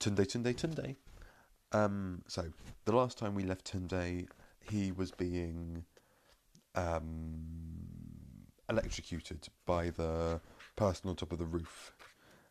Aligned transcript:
Tunde, 0.00 0.26
Tunde, 0.26 0.54
Tunde. 0.54 0.96
Um, 1.72 2.22
so 2.26 2.44
the 2.84 2.92
last 2.92 3.18
time 3.18 3.34
we 3.34 3.44
left 3.44 3.72
Tunde, 3.72 4.28
he 4.70 4.92
was 4.92 5.10
being 5.10 5.84
um, 6.74 7.34
electrocuted 8.68 9.48
by 9.66 9.90
the 9.90 10.40
person 10.76 11.10
on 11.10 11.16
top 11.16 11.32
of 11.32 11.38
the 11.38 11.44
roof. 11.44 11.92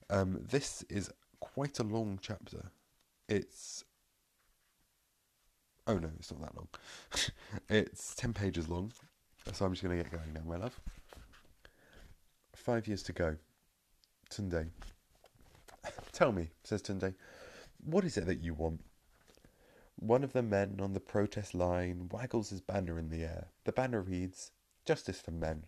Um, 0.09 0.45
this 0.49 0.83
is 0.89 1.09
quite 1.39 1.79
a 1.79 1.83
long 1.83 2.19
chapter. 2.21 2.71
It's 3.27 3.83
oh 5.85 5.97
no, 5.97 6.09
it's 6.19 6.31
not 6.31 6.41
that 6.41 6.55
long. 6.55 6.67
it's 7.69 8.15
ten 8.15 8.33
pages 8.33 8.67
long. 8.69 8.91
So 9.53 9.65
I'm 9.65 9.71
just 9.71 9.83
going 9.83 9.97
to 9.97 10.03
get 10.03 10.11
going 10.11 10.33
now, 10.33 10.41
my 10.45 10.57
love. 10.57 10.77
Five 12.53 12.87
years 12.87 13.01
to 13.03 13.13
go. 13.13 13.37
Tunde. 14.29 14.67
Tell 16.11 16.31
me, 16.31 16.49
says 16.63 16.81
Tunde, 16.81 17.13
what 17.83 18.03
is 18.03 18.17
it 18.17 18.25
that 18.25 18.43
you 18.43 18.53
want? 18.53 18.81
One 19.95 20.23
of 20.23 20.33
the 20.33 20.43
men 20.43 20.79
on 20.79 20.93
the 20.93 20.99
protest 20.99 21.55
line 21.55 22.09
waggles 22.11 22.49
his 22.49 22.61
banner 22.61 22.99
in 22.99 23.09
the 23.09 23.23
air. 23.23 23.47
The 23.63 23.71
banner 23.71 24.01
reads, 24.01 24.51
Justice 24.85 25.19
for 25.19 25.31
Men. 25.31 25.65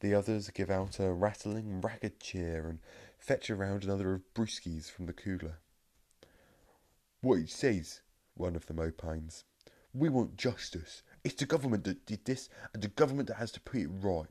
The 0.00 0.14
others 0.14 0.50
give 0.50 0.70
out 0.70 0.98
a 0.98 1.12
rattling, 1.12 1.80
ragged 1.80 2.18
cheer 2.18 2.68
and 2.68 2.80
fetch 3.18 3.50
around 3.50 3.84
another 3.84 4.14
of 4.14 4.34
brewskis 4.34 4.90
from 4.90 5.06
the 5.06 5.12
cooler. 5.12 5.58
What 7.20 7.38
it 7.38 7.50
says, 7.50 8.00
one 8.34 8.56
of 8.56 8.66
them 8.66 8.80
opines. 8.80 9.44
We 9.94 10.08
want 10.08 10.36
justice. 10.36 11.02
It's 11.22 11.36
the 11.36 11.46
government 11.46 11.84
that 11.84 12.04
did 12.04 12.24
this, 12.24 12.48
and 12.72 12.82
the 12.82 12.88
government 12.88 13.28
that 13.28 13.36
has 13.36 13.52
to 13.52 13.60
put 13.60 13.80
it 13.80 13.88
right. 13.88 14.26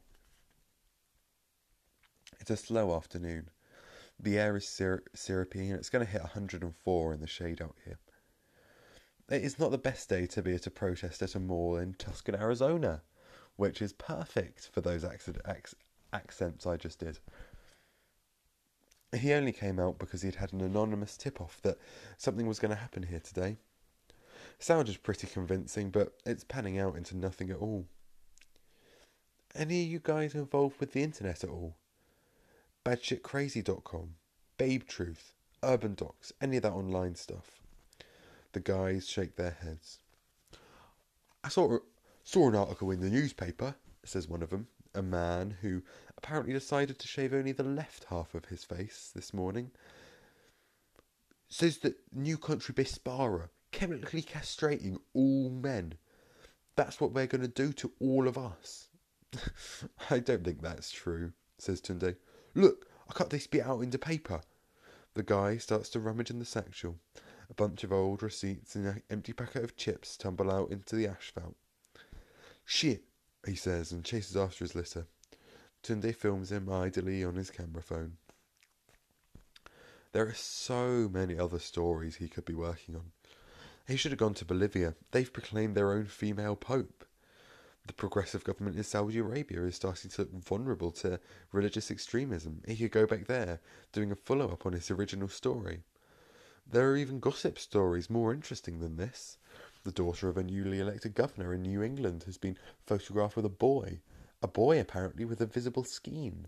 It's 2.40 2.50
a 2.50 2.58
slow 2.58 2.94
afternoon. 2.96 3.50
The 4.22 4.38
air 4.38 4.56
is 4.56 4.68
syrup- 4.68 5.10
syrupy, 5.16 5.70
and 5.70 5.80
it's 5.80 5.90
going 5.90 6.06
to 6.06 6.12
hit 6.12 6.22
104 6.22 7.14
in 7.14 7.22
the 7.22 7.28
shade 7.28 7.62
out 7.62 7.76
here. 7.84 7.98
It 9.30 9.44
is 9.44 9.58
not 9.58 9.72
the 9.72 9.78
best 9.80 10.10
day 10.10 10.28
to 10.28 10.44
be 10.44 10.54
at 10.54 10.68
a 10.68 10.72
protest 10.72 11.24
at 11.24 11.34
a 11.34 11.40
mall 11.40 11.78
in 11.78 11.96
Tucson, 11.96 12.36
Arizona, 12.36 13.02
which 13.56 13.82
is 13.82 13.94
perfect 13.94 14.70
for 14.72 14.82
those 14.82 15.04
accent, 15.04 15.38
ac- 15.48 15.78
accents 16.14 16.68
I 16.68 16.78
just 16.78 17.00
did. 17.00 17.18
He 19.16 19.34
only 19.34 19.54
came 19.54 19.80
out 19.80 19.98
because 19.98 20.22
he'd 20.22 20.36
had 20.36 20.54
an 20.54 20.62
anonymous 20.62 21.18
tip 21.18 21.42
off 21.42 21.60
that 21.64 21.78
something 22.18 22.46
was 22.46 22.60
going 22.60 22.72
to 22.72 22.78
happen 22.78 23.04
here 23.04 23.20
today. 23.20 23.58
Sounded 24.60 25.02
pretty 25.02 25.28
convincing, 25.28 25.90
but 25.90 26.14
it's 26.26 26.44
panning 26.44 26.78
out 26.78 26.96
into 26.96 27.18
nothing 27.18 27.50
at 27.50 27.58
all. 27.58 27.88
Any 29.56 29.84
of 29.84 29.90
you 29.90 30.00
guys 30.00 30.36
involved 30.36 30.80
with 30.80 30.92
the 30.94 31.02
internet 31.02 31.44
at 31.44 31.50
all? 31.50 31.76
Badshitcrazy.com, 32.86 34.16
Babe 34.62 34.84
Truth, 34.88 35.34
UrbanDox, 35.64 36.34
any 36.40 36.58
of 36.58 36.62
that 36.62 36.74
online 36.74 37.16
stuff? 37.16 37.62
The 38.52 38.60
guys 38.60 39.10
shake 39.10 39.36
their 39.36 39.58
heads. 39.60 39.98
I 41.44 41.50
saw 41.50 41.80
saw 42.24 42.48
an 42.48 42.54
article 42.54 42.92
in 42.92 43.00
the 43.00 43.10
newspaper, 43.10 43.74
says 44.06 44.28
one 44.28 44.44
of 44.44 44.52
them, 44.52 44.68
a 44.94 45.02
man 45.02 45.58
who 45.62 45.82
apparently 46.16 46.54
decided 46.54 47.00
to 47.00 47.08
shave 47.08 47.34
only 47.34 47.54
the 47.54 47.64
left 47.64 48.04
half 48.12 48.36
of 48.36 48.46
his 48.46 48.64
face 48.64 49.12
this 49.16 49.34
morning. 49.34 49.72
Says 51.50 51.80
that 51.80 51.98
New 52.14 52.38
Country 52.38 52.76
Bessapara 52.76 53.50
chemically 53.72 54.22
castrating 54.22 55.00
all 55.16 55.50
men. 55.50 55.96
That's 56.76 57.02
what 57.02 57.16
they're 57.16 57.26
going 57.26 57.42
to 57.42 57.48
do 57.48 57.74
to 57.74 57.94
all 58.00 58.28
of 58.28 58.38
us. 58.38 58.90
I 60.12 60.20
don't 60.20 60.46
think 60.46 60.62
that's 60.62 60.92
true, 60.92 61.32
says 61.58 61.82
Tunde. 61.82 62.16
Look, 62.54 62.86
I 63.10 63.14
cut 63.14 63.32
this 63.32 63.48
bit 63.48 63.66
out 63.66 63.82
into 63.82 63.98
paper. 63.98 64.42
The 65.14 65.24
guy 65.24 65.58
starts 65.58 65.90
to 65.90 66.00
rummage 66.00 66.30
in 66.30 66.40
the 66.40 66.46
satchel. 66.46 66.98
A 67.50 67.54
bunch 67.54 67.84
of 67.84 67.92
old 67.92 68.24
receipts 68.24 68.76
and 68.76 68.88
an 68.88 69.04
empty 69.10 69.34
packet 69.34 69.64
of 69.64 69.76
chips 69.76 70.16
tumble 70.16 70.50
out 70.50 70.72
into 70.72 70.96
the 70.96 71.08
asphalt. 71.08 71.56
Shit, 72.64 73.04
he 73.46 73.56
says 73.56 73.92
and 73.92 74.06
chases 74.06 74.38
after 74.38 74.64
his 74.64 74.76
litter. 74.76 75.08
Tunde 75.84 76.16
films 76.16 76.52
him 76.52 76.70
idly 76.70 77.24
on 77.24 77.36
his 77.36 77.52
camera 77.52 77.82
phone. 77.82 78.18
There 80.14 80.28
are 80.28 80.34
so 80.34 81.10
many 81.12 81.38
other 81.38 81.60
stories 81.60 82.16
he 82.16 82.28
could 82.28 82.46
be 82.46 82.54
working 82.54 82.96
on. 82.96 83.12
He 83.88 83.98
should 83.98 84.12
have 84.12 84.20
gone 84.20 84.34
to 84.36 84.46
Bolivia. 84.46 84.96
They've 85.12 85.32
proclaimed 85.32 85.76
their 85.76 85.92
own 85.92 86.06
female 86.06 86.56
pope. 86.56 87.06
The 87.88 87.94
progressive 87.94 88.44
government 88.44 88.78
in 88.78 88.84
Saudi 88.84 89.18
Arabia 89.18 89.64
is 89.64 89.76
starting 89.76 90.12
to 90.12 90.22
look 90.22 90.32
vulnerable 90.32 90.92
to 90.92 91.20
religious 91.52 91.90
extremism. 91.90 92.62
He 92.68 92.78
could 92.78 92.92
go 92.92 93.06
back 93.08 93.28
there, 93.28 93.60
doing 93.92 94.12
a 94.12 94.16
follow 94.16 94.50
up 94.52 94.66
on 94.66 94.74
his 94.74 94.92
original 94.92 95.28
story. 95.28 95.84
There 96.66 96.92
are 96.92 96.96
even 96.96 97.20
gossip 97.20 97.58
stories 97.58 98.10
more 98.10 98.34
interesting 98.34 98.80
than 98.80 98.98
this. 98.98 99.38
The 99.84 99.92
daughter 99.92 100.30
of 100.30 100.38
a 100.38 100.44
newly 100.44 100.80
elected 100.80 101.16
governor 101.16 101.54
in 101.54 101.64
New 101.64 101.82
England 101.82 102.24
has 102.24 102.38
been 102.38 102.58
photographed 102.86 103.36
with 103.36 103.46
a 103.46 103.50
boy, 103.50 104.02
a 104.42 104.48
boy 104.48 104.80
apparently 104.80 105.26
with 105.26 105.42
a 105.42 105.48
visible 105.48 105.84
skein. 105.84 106.48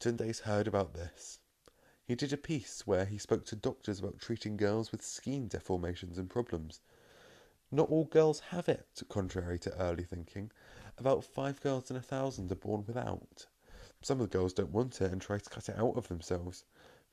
Tunde's 0.00 0.40
heard 0.40 0.66
about 0.66 0.94
this. 0.94 1.38
He 2.06 2.14
did 2.14 2.32
a 2.32 2.38
piece 2.38 2.86
where 2.86 3.04
he 3.04 3.18
spoke 3.18 3.44
to 3.46 3.56
doctors 3.56 4.00
about 4.00 4.18
treating 4.18 4.56
girls 4.56 4.90
with 4.90 5.02
skein 5.02 5.48
deformations 5.48 6.18
and 6.18 6.28
problems. 6.28 6.80
Not 7.70 7.90
all 7.90 8.04
girls 8.04 8.40
have 8.40 8.68
it, 8.68 9.02
contrary 9.08 9.58
to 9.60 9.80
early 9.80 10.04
thinking. 10.04 10.50
About 10.98 11.24
five 11.24 11.60
girls 11.60 11.90
in 11.90 11.96
a 11.96 12.02
thousand 12.02 12.52
are 12.52 12.56
born 12.56 12.84
without. 12.86 13.46
Some 14.02 14.20
of 14.20 14.30
the 14.30 14.38
girls 14.38 14.52
don't 14.52 14.70
want 14.70 15.00
it 15.00 15.10
and 15.10 15.20
try 15.20 15.38
to 15.38 15.50
cut 15.50 15.68
it 15.68 15.78
out 15.78 15.96
of 15.96 16.08
themselves. 16.08 16.64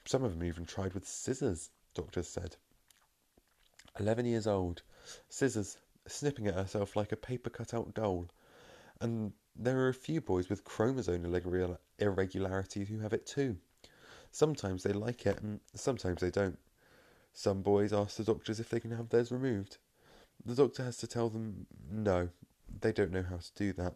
Some 0.06 0.24
of 0.24 0.32
them 0.32 0.44
even 0.44 0.66
tried 0.66 0.94
with 0.94 1.08
scissors, 1.08 1.70
doctors 1.94 2.28
said. 2.28 2.58
Eleven 4.00 4.26
years 4.26 4.48
old, 4.48 4.84
scissors, 5.30 5.78
snipping 6.08 6.48
at 6.48 6.56
herself 6.56 6.96
like 6.96 7.12
a 7.12 7.18
paper 7.18 7.50
cut 7.50 7.74
out 7.74 7.94
doll. 7.94 8.28
And 9.00 9.34
there 9.56 9.80
are 9.80 9.90
a 9.90 9.94
few 9.94 10.22
boys 10.22 10.50
with 10.50 10.64
chromosome 10.64 11.26
irregularities 11.26 12.88
who 12.88 13.00
have 13.00 13.14
it 13.14 13.26
too. 13.26 13.58
Sometimes 14.32 14.84
they 14.84 14.94
like 14.94 15.26
it, 15.26 15.42
and 15.42 15.60
sometimes 15.76 16.22
they 16.22 16.32
don't. 16.32 16.60
Some 17.34 17.62
boys 17.62 17.94
ask 17.94 18.18
the 18.18 18.24
doctors 18.24 18.60
if 18.60 18.70
they 18.70 18.80
can 18.80 18.92
have 18.92 19.10
theirs 19.10 19.32
removed. 19.32 19.78
The 20.46 20.56
doctor 20.56 20.84
has 20.84 20.98
to 20.98 21.08
tell 21.08 21.30
them 21.30 21.68
no, 21.90 22.30
they 22.82 22.92
don't 22.92 23.12
know 23.12 23.24
how 23.24 23.38
to 23.38 23.52
do 23.56 23.74
that. 23.74 23.94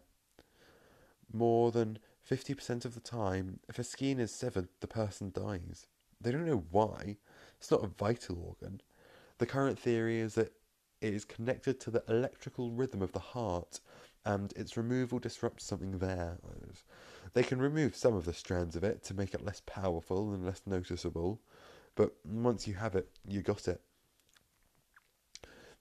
More 1.32 1.72
than 1.72 1.98
50% 2.28 2.84
of 2.84 2.94
the 2.94 3.00
time, 3.00 3.60
if 3.68 3.78
a 3.78 3.84
skein 3.84 4.20
is 4.20 4.32
severed, 4.32 4.68
the 4.80 4.86
person 4.86 5.32
dies. 5.34 5.86
They 6.20 6.30
don't 6.30 6.46
know 6.46 6.64
why. 6.70 7.16
It's 7.58 7.70
not 7.70 7.84
a 7.84 7.88
vital 7.88 8.38
organ. 8.40 8.80
The 9.38 9.46
current 9.46 9.78
theory 9.78 10.20
is 10.20 10.34
that 10.34 10.52
it 11.00 11.14
is 11.14 11.24
connected 11.24 11.78
to 11.80 11.90
the 11.90 12.02
electrical 12.08 12.70
rhythm 12.70 13.02
of 13.02 13.12
the 13.12 13.18
heart, 13.18 13.80
and 14.24 14.52
its 14.56 14.76
removal 14.76 15.18
disrupts 15.18 15.64
something 15.64 15.98
there. 15.98 16.38
They 17.34 17.42
can 17.42 17.60
remove 17.60 17.94
some 17.94 18.14
of 18.14 18.24
the 18.24 18.32
strands 18.32 18.76
of 18.76 18.84
it 18.84 19.04
to 19.04 19.14
make 19.14 19.34
it 19.34 19.44
less 19.44 19.62
powerful 19.66 20.32
and 20.32 20.44
less 20.44 20.62
noticeable, 20.66 21.40
but 21.94 22.14
once 22.24 22.66
you 22.66 22.74
have 22.74 22.94
it, 22.96 23.08
you 23.28 23.42
got 23.42 23.68
it. 23.68 23.80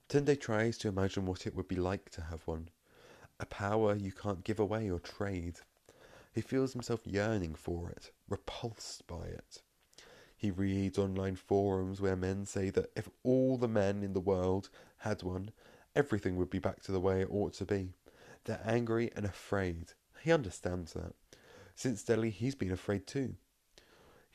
Tunde 0.08 0.40
tries 0.40 0.78
to 0.78 0.88
imagine 0.88 1.26
what 1.26 1.48
it 1.48 1.56
would 1.56 1.68
be 1.68 1.76
like 1.76 2.10
to 2.12 2.22
have 2.22 2.46
one 2.46 2.70
a 3.40 3.46
power 3.46 3.96
you 3.96 4.12
can't 4.12 4.44
give 4.44 4.60
away 4.60 4.90
or 4.90 5.00
trade. 5.00 5.60
He 6.32 6.42
feels 6.42 6.74
himself 6.74 7.02
yearning 7.06 7.56
for 7.56 7.90
it, 7.90 8.12
repulsed 8.30 9.06
by 9.08 9.26
it. 9.26 9.62
He 10.38 10.52
reads 10.52 10.98
online 10.98 11.36
forums 11.36 12.00
where 12.00 12.16
men 12.16 12.46
say 12.46 12.70
that 12.70 12.92
if 12.96 13.10
all 13.24 13.58
the 13.58 13.68
men 13.68 14.04
in 14.04 14.14
the 14.14 14.20
world 14.22 14.70
had 14.98 15.24
one, 15.24 15.52
everything 15.96 16.36
would 16.38 16.50
be 16.50 16.60
back 16.60 16.82
to 16.84 16.92
the 16.92 17.00
way 17.00 17.22
it 17.22 17.32
ought 17.32 17.54
to 17.56 17.66
be. 17.66 17.94
They're 18.46 18.62
angry 18.64 19.12
and 19.16 19.26
afraid. 19.26 19.94
He 20.22 20.32
understands 20.32 20.94
that. 20.94 21.14
Since 21.74 22.04
Delhi, 22.04 22.30
he's 22.30 22.56
been 22.56 22.72
afraid 22.72 23.08
too. 23.08 23.36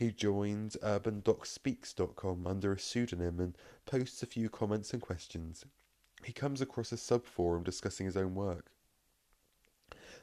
He 0.01 0.13
joins 0.13 0.79
UrbanDoxSpeaks.com 0.83 2.47
under 2.47 2.73
a 2.73 2.79
pseudonym 2.79 3.39
and 3.39 3.55
posts 3.85 4.23
a 4.23 4.27
few 4.27 4.49
comments 4.49 4.95
and 4.95 5.03
questions. 5.03 5.67
He 6.25 6.33
comes 6.33 6.63
across 6.63 6.91
a 6.91 6.97
sub 6.97 7.27
forum 7.27 7.65
discussing 7.65 8.07
his 8.07 8.17
own 8.17 8.35
work. 8.35 8.71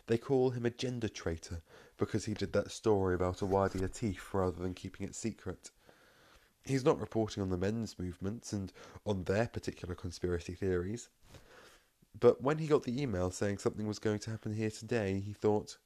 They 0.07 0.18
call 0.18 0.50
him 0.50 0.65
a 0.65 0.71
gender 0.71 1.07
traitor 1.07 1.62
because 1.95 2.25
he 2.25 2.33
did 2.33 2.53
that 2.53 2.71
story 2.71 3.13
about 3.13 3.44
a 3.44 3.45
Auwadi-Atif 3.45 4.33
rather 4.33 4.59
than 4.59 4.74
keeping 4.74 5.06
it 5.06 5.13
secret. 5.13 5.69
He's 6.63 6.83
not 6.83 7.00
reporting 7.00 7.44
on 7.44 7.51
the 7.51 7.56
men's 7.56 8.00
movements 8.00 8.53
and 8.53 8.73
on 9.06 9.25
their 9.25 9.45
particular 9.45 9.94
conspiracy 9.94 10.56
theories. 10.56 11.09
But 12.19 12.41
when 12.41 12.57
he 12.57 12.65
got 12.65 12.81
the 12.81 13.00
email 13.00 13.30
saying 13.30 13.59
something 13.59 13.85
was 13.85 14.00
going 14.00 14.18
to 14.21 14.31
happen 14.31 14.56
here 14.56 14.71
today, 14.71 15.21
he 15.23 15.33
thought, 15.33 15.77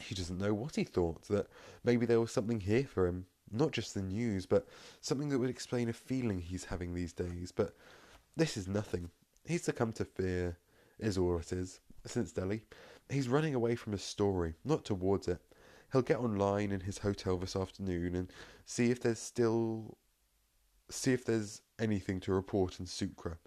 he 0.00 0.14
doesn't 0.14 0.38
know 0.38 0.54
what 0.54 0.76
he 0.76 0.84
thought, 0.84 1.22
that 1.28 1.46
maybe 1.84 2.06
there 2.06 2.20
was 2.20 2.32
something 2.32 2.60
here 2.60 2.84
for 2.84 3.06
him. 3.06 3.26
Not 3.50 3.72
just 3.72 3.94
the 3.94 4.02
news, 4.02 4.46
but 4.46 4.66
something 5.00 5.28
that 5.28 5.38
would 5.38 5.50
explain 5.50 5.88
a 5.88 5.92
feeling 5.92 6.40
he's 6.40 6.64
having 6.64 6.94
these 6.94 7.12
days. 7.12 7.52
But 7.52 7.74
this 8.36 8.56
is 8.56 8.66
nothing. 8.66 9.10
He's 9.44 9.62
succumbed 9.62 9.96
to 9.96 10.04
fear, 10.04 10.58
is 10.98 11.18
all 11.18 11.38
it 11.38 11.52
is, 11.52 11.80
since 12.04 12.32
Delhi. 12.32 12.62
He's 13.08 13.28
running 13.28 13.54
away 13.54 13.76
from 13.76 13.92
his 13.92 14.02
story, 14.02 14.54
not 14.64 14.84
towards 14.84 15.28
it. 15.28 15.40
He'll 15.92 16.02
get 16.02 16.18
online 16.18 16.72
in 16.72 16.80
his 16.80 16.98
hotel 16.98 17.36
this 17.36 17.54
afternoon 17.54 18.16
and 18.16 18.32
see 18.64 18.90
if 18.90 19.00
there's 19.00 19.20
still 19.20 19.96
See 20.90 21.12
if 21.12 21.24
there's 21.24 21.62
anything 21.78 22.20
to 22.20 22.32
report 22.32 22.78
in 22.78 22.86
Sucre. 22.86 23.38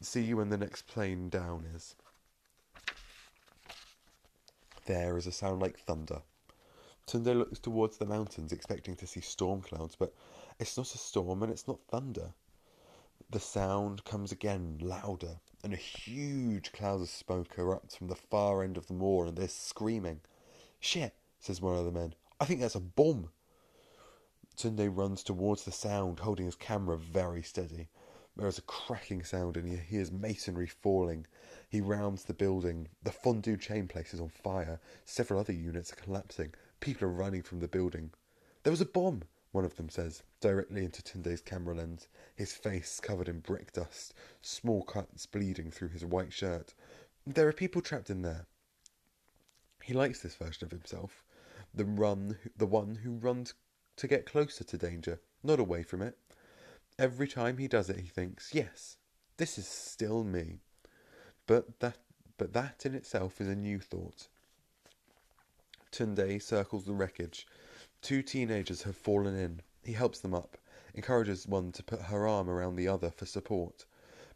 See 0.00 0.22
you 0.22 0.38
when 0.38 0.50
the 0.50 0.58
next 0.58 0.86
plane 0.86 1.28
down 1.28 1.64
is. 1.74 1.94
There 4.86 5.16
is 5.16 5.26
a 5.26 5.32
sound 5.32 5.62
like 5.62 5.78
thunder. 5.78 6.20
Tunde 7.06 7.36
looks 7.38 7.58
towards 7.58 7.96
the 7.96 8.06
mountains, 8.06 8.52
expecting 8.52 8.96
to 8.96 9.06
see 9.06 9.20
storm 9.20 9.62
clouds, 9.62 9.96
but 9.98 10.12
it's 10.58 10.76
not 10.76 10.94
a 10.94 10.98
storm 10.98 11.42
and 11.42 11.50
it's 11.50 11.66
not 11.66 11.80
thunder. 11.88 12.34
The 13.30 13.40
sound 13.40 14.04
comes 14.04 14.30
again, 14.30 14.78
louder, 14.82 15.40
and 15.62 15.72
a 15.72 15.76
huge 15.76 16.72
cloud 16.72 17.00
of 17.00 17.08
smoke 17.08 17.56
erupts 17.56 17.96
from 17.96 18.08
the 18.08 18.14
far 18.14 18.62
end 18.62 18.76
of 18.76 18.86
the 18.86 18.92
moor, 18.92 19.26
and 19.26 19.36
they're 19.36 19.48
screaming. 19.48 20.20
Shit, 20.80 21.14
says 21.40 21.62
one 21.62 21.76
of 21.76 21.86
the 21.86 21.92
men. 21.92 22.14
I 22.38 22.44
think 22.44 22.60
that's 22.60 22.74
a 22.74 22.80
bomb. 22.80 23.30
Tunde 24.56 24.94
runs 24.94 25.22
towards 25.22 25.64
the 25.64 25.72
sound, 25.72 26.20
holding 26.20 26.46
his 26.46 26.56
camera 26.56 26.98
very 26.98 27.42
steady. 27.42 27.88
There 28.36 28.48
is 28.48 28.58
a 28.58 28.62
cracking 28.62 29.22
sound, 29.22 29.56
and 29.56 29.68
he 29.68 29.76
hears 29.76 30.10
masonry 30.10 30.66
falling. 30.66 31.26
He 31.68 31.80
rounds 31.80 32.24
the 32.24 32.34
building. 32.34 32.88
The 33.02 33.12
fondue 33.12 33.56
chain 33.56 33.86
place 33.86 34.12
is 34.12 34.20
on 34.20 34.28
fire. 34.28 34.80
Several 35.04 35.38
other 35.38 35.52
units 35.52 35.92
are 35.92 35.96
collapsing. 35.96 36.52
People 36.80 37.06
are 37.06 37.12
running 37.12 37.42
from 37.42 37.60
the 37.60 37.68
building. 37.68 38.10
There 38.64 38.72
was 38.72 38.80
a 38.80 38.86
bomb, 38.86 39.22
one 39.52 39.64
of 39.64 39.76
them 39.76 39.88
says, 39.88 40.24
directly 40.40 40.84
into 40.84 41.00
Tunde's 41.00 41.40
camera 41.40 41.76
lens, 41.76 42.08
his 42.34 42.52
face 42.52 42.98
covered 42.98 43.28
in 43.28 43.38
brick 43.38 43.72
dust, 43.72 44.14
small 44.42 44.82
cuts 44.82 45.26
bleeding 45.26 45.70
through 45.70 45.90
his 45.90 46.04
white 46.04 46.32
shirt. 46.32 46.74
There 47.24 47.46
are 47.46 47.52
people 47.52 47.82
trapped 47.82 48.10
in 48.10 48.22
there. 48.22 48.46
He 49.80 49.94
likes 49.94 50.20
this 50.20 50.34
version 50.34 50.64
of 50.64 50.72
himself, 50.72 51.22
the 51.72 51.84
run, 51.84 52.38
the 52.56 52.66
one 52.66 52.96
who 52.96 53.12
runs 53.12 53.54
to 53.96 54.08
get 54.08 54.26
closer 54.26 54.64
to 54.64 54.78
danger, 54.78 55.20
not 55.44 55.60
away 55.60 55.84
from 55.84 56.02
it. 56.02 56.18
Every 56.98 57.28
time 57.28 57.58
he 57.58 57.68
does 57.68 57.90
it, 57.90 58.00
he 58.00 58.08
thinks, 58.08 58.54
"Yes, 58.54 58.96
this 59.36 59.58
is 59.58 59.66
still 59.66 60.24
me." 60.24 60.60
But 61.46 61.80
that, 61.80 61.98
but 62.38 62.52
that 62.52 62.86
in 62.86 62.94
itself 62.94 63.40
is 63.40 63.48
a 63.48 63.56
new 63.56 63.80
thought. 63.80 64.28
Tunde 65.90 66.42
circles 66.42 66.84
the 66.84 66.92
wreckage, 66.92 67.46
Two 68.04 68.20
teenagers 68.20 68.82
have 68.82 68.98
fallen 68.98 69.34
in. 69.34 69.62
He 69.82 69.94
helps 69.94 70.20
them 70.20 70.34
up, 70.34 70.58
encourages 70.92 71.48
one 71.48 71.72
to 71.72 71.82
put 71.82 72.02
her 72.02 72.28
arm 72.28 72.50
around 72.50 72.76
the 72.76 72.86
other 72.86 73.10
for 73.10 73.24
support, 73.24 73.86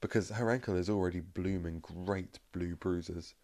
because 0.01 0.31
her 0.31 0.51
ankle 0.51 0.75
is 0.75 0.89
already 0.89 1.21
blooming 1.21 1.81
great 1.81 2.39
blue 2.53 2.77
bruises. 2.77 3.35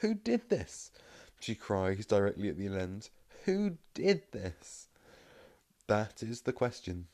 Who 0.00 0.14
did 0.14 0.48
this? 0.48 0.90
She 1.38 1.54
cries 1.54 2.06
directly 2.06 2.48
at 2.48 2.58
the 2.58 2.70
lens. 2.70 3.10
Who 3.44 3.78
did 3.94 4.24
this? 4.32 4.88
That 5.86 6.24
is 6.24 6.40
the 6.40 6.52
question. 6.52 7.06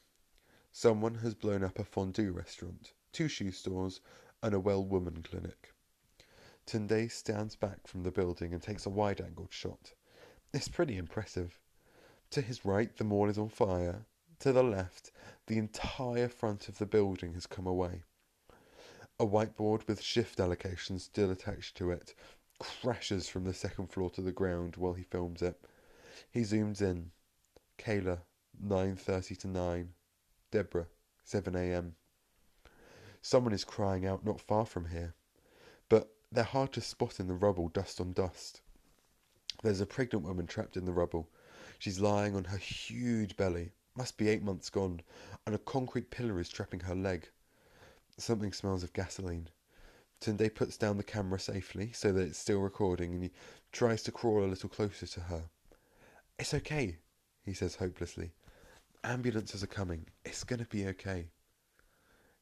Someone 0.73 1.17
has 1.17 1.35
blown 1.35 1.65
up 1.65 1.79
a 1.79 1.85
fondue 1.85 2.33
restaurant, 2.33 2.93
two 3.13 3.29
shoe 3.29 3.51
stores, 3.51 4.01
and 4.43 4.55
a 4.55 4.61
well 4.61 4.85
woman 4.85 5.23
clinic. 5.23 5.73
Tunde 6.67 7.11
stands 7.11 7.57
back 7.57 7.87
from 7.87 8.03
the 8.03 8.11
building 8.11 8.53
and 8.53 8.63
takes 8.63 8.87
a 8.87 8.91
wide 8.91 9.21
angled 9.21 9.53
shot. 9.53 9.95
It's 10.53 10.69
pretty 10.69 10.97
impressive. 10.97 11.59
To 12.31 12.41
his 12.41 12.65
right, 12.65 12.95
the 12.97 13.05
mall 13.05 13.29
is 13.29 13.39
on 13.39 13.49
fire. 13.49 14.05
To 14.41 14.53
the 14.53 14.63
left, 14.63 15.11
the 15.47 15.59
entire 15.59 16.29
front 16.29 16.69
of 16.69 16.79
the 16.79 16.87
building 16.87 17.35
has 17.35 17.47
come 17.47 17.67
away. 17.67 18.03
A 19.19 19.27
whiteboard 19.27 19.89
with 19.89 20.03
shift 20.03 20.39
allocations 20.39 21.01
still 21.01 21.31
attached 21.31 21.77
to 21.79 21.91
it 21.91 22.15
crashes 22.59 23.29
from 23.29 23.45
the 23.45 23.55
second 23.55 23.89
floor 23.89 24.11
to 24.11 24.21
the 24.21 24.33
ground 24.33 24.77
while 24.77 24.95
he 24.95 25.05
films 25.05 25.43
it. 25.43 25.61
He 26.31 26.41
zooms 26.41 26.83
in. 26.83 27.11
Kayla, 27.79 28.21
9.30 28.63 29.39
to 29.39 29.49
9. 29.49 29.95
Deborah, 30.51 30.87
7 31.25 31.55
a.m. 31.55 31.95
Someone 33.21 33.53
is 33.53 33.65
crying 33.65 34.07
out 34.07 34.25
not 34.25 34.41
far 34.41 34.65
from 34.65 34.87
here, 34.87 35.15
but 35.89 36.15
they're 36.33 36.45
hard 36.45 36.73
to 36.73 36.81
spot 36.81 37.21
in 37.21 37.29
the 37.29 37.35
rubble, 37.35 37.69
dust 37.69 38.01
on 38.01 38.13
dust. 38.13 38.63
There's 39.63 39.81
a 39.81 39.87
pregnant 39.87 40.25
woman 40.25 40.47
trapped 40.47 40.77
in 40.77 40.85
the 40.85 40.93
rubble. 40.93 41.29
She's 41.79 42.01
lying 42.01 42.35
on 42.35 42.45
her 42.45 42.57
huge 42.57 43.37
belly, 43.37 43.73
must 43.97 44.17
be 44.17 44.29
eight 44.29 44.43
months 44.43 44.71
gone, 44.71 45.01
and 45.47 45.55
a 45.55 45.59
concrete 45.59 46.11
pillar 46.11 46.41
is 46.41 46.49
trapping 46.49 46.81
her 46.81 46.95
leg. 46.95 47.29
Something 48.17 48.53
smells 48.53 48.83
of 48.83 48.93
gasoline. 48.93 49.49
Tunde 50.21 50.55
puts 50.55 50.77
down 50.77 50.97
the 50.97 51.05
camera 51.05 51.39
safely 51.39 51.93
so 51.93 52.13
that 52.13 52.23
it's 52.23 52.39
still 52.39 52.61
recording 52.61 53.15
and 53.15 53.23
he 53.23 53.31
tries 53.71 54.03
to 54.03 54.13
crawl 54.13 54.45
a 54.45 54.47
little 54.47 54.69
closer 54.69 55.07
to 55.07 55.21
her. 55.21 55.45
It's 56.39 56.55
okay, 56.55 56.97
he 57.45 57.55
says 57.55 57.77
hopelessly. 57.77 58.33
Ambulances 59.05 59.63
are 59.63 59.69
coming. 59.69 60.07
It's 60.25 60.45
going 60.45 60.59
to 60.59 60.67
be 60.67 60.87
okay. 60.89 61.29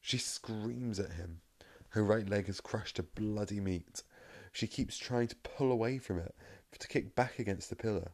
She 0.01 0.17
screams 0.17 0.99
at 0.99 1.13
him. 1.13 1.41
Her 1.89 2.03
right 2.03 2.27
leg 2.27 2.49
is 2.49 2.61
crushed 2.61 2.95
to 2.95 3.03
bloody 3.03 3.59
meat. 3.59 4.03
She 4.51 4.67
keeps 4.67 4.97
trying 4.97 5.27
to 5.27 5.35
pull 5.35 5.71
away 5.71 5.97
from 5.97 6.19
it, 6.19 6.35
to 6.79 6.87
kick 6.87 7.15
back 7.15 7.39
against 7.39 7.69
the 7.69 7.75
pillar. 7.75 8.11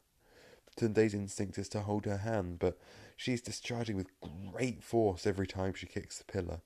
Tunde's 0.76 1.14
instinct 1.14 1.58
is 1.58 1.70
to 1.70 1.82
hold 1.82 2.06
her 2.06 2.18
hand, 2.18 2.60
but 2.60 2.78
she's 3.16 3.42
discharging 3.42 3.96
with 3.96 4.20
great 4.52 4.84
force 4.84 5.28
every 5.28 5.48
time 5.48 5.74
she 5.74 5.86
kicks 5.86 6.18
the 6.18 6.26
pillar. 6.26 6.62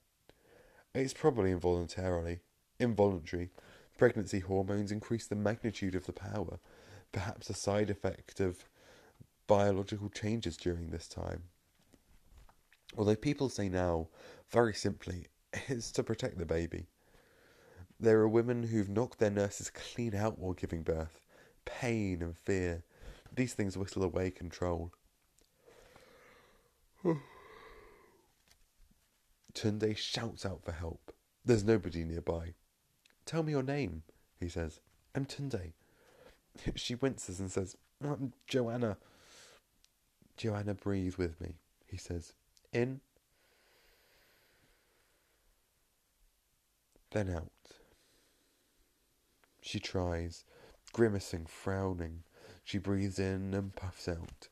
It's 0.95 1.13
probably 1.13 1.51
involuntarily, 1.51 2.39
involuntary. 2.79 3.49
Pregnancy 3.97 4.39
hormones 4.39 4.91
increase 4.91 5.27
the 5.27 5.35
magnitude 5.35 5.95
of 5.95 6.05
the 6.05 6.13
power, 6.13 6.59
perhaps 7.11 7.49
a 7.49 7.53
side 7.53 7.89
effect 7.89 8.39
of 8.39 8.65
biological 9.47 10.09
changes 10.09 10.57
during 10.57 10.89
this 10.89 11.07
time. 11.07 11.43
Although 12.97 13.15
people 13.15 13.47
say 13.47 13.69
now, 13.69 14.07
very 14.49 14.73
simply, 14.73 15.27
it's 15.67 15.91
to 15.91 16.03
protect 16.03 16.39
the 16.39 16.45
baby. 16.45 16.87
There 17.99 18.19
are 18.19 18.27
women 18.27 18.63
who've 18.63 18.89
knocked 18.89 19.19
their 19.19 19.29
nurses 19.29 19.69
clean 19.69 20.15
out 20.15 20.39
while 20.39 20.53
giving 20.53 20.81
birth. 20.81 21.21
Pain 21.65 22.21
and 22.21 22.35
fear, 22.35 22.83
these 23.35 23.53
things 23.53 23.77
whistle 23.77 24.03
away 24.03 24.31
control. 24.31 24.91
Tunde 29.53 29.97
shouts 29.97 30.45
out 30.45 30.63
for 30.63 30.71
help. 30.71 31.13
There's 31.45 31.63
nobody 31.63 32.03
nearby. 32.03 32.53
Tell 33.25 33.43
me 33.43 33.51
your 33.51 33.63
name, 33.63 34.03
he 34.39 34.49
says. 34.49 34.79
I'm 35.13 35.25
Tunde. 35.25 35.73
She 36.75 36.95
winces 36.95 37.39
and 37.39 37.51
says, 37.51 37.77
I'm 38.03 38.33
Joanna. 38.47 38.97
Joanna, 40.37 40.73
breathe 40.73 41.17
with 41.17 41.39
me, 41.39 41.59
he 41.85 41.97
says. 41.97 42.33
In. 42.73 43.01
Then 47.11 47.29
out. 47.29 47.51
She 49.61 49.79
tries, 49.79 50.45
grimacing, 50.93 51.45
frowning. 51.45 52.23
She 52.63 52.77
breathes 52.77 53.19
in 53.19 53.53
and 53.53 53.75
puffs 53.75 54.07
out. 54.07 54.49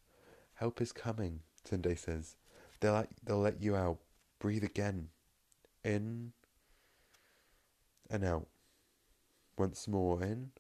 Help 0.56 0.82
is 0.82 0.92
coming, 0.92 1.42
Tunde 1.68 1.98
says. 1.98 2.36
They'll, 2.80 3.06
they'll 3.24 3.40
let 3.40 3.62
you 3.62 3.76
out. 3.76 4.00
Breathe 4.40 4.64
again. 4.64 5.10
In 5.84 6.34
and 8.10 8.24
out. 8.24 8.48
Once 9.58 9.88
more 9.88 10.24
in 10.24 10.52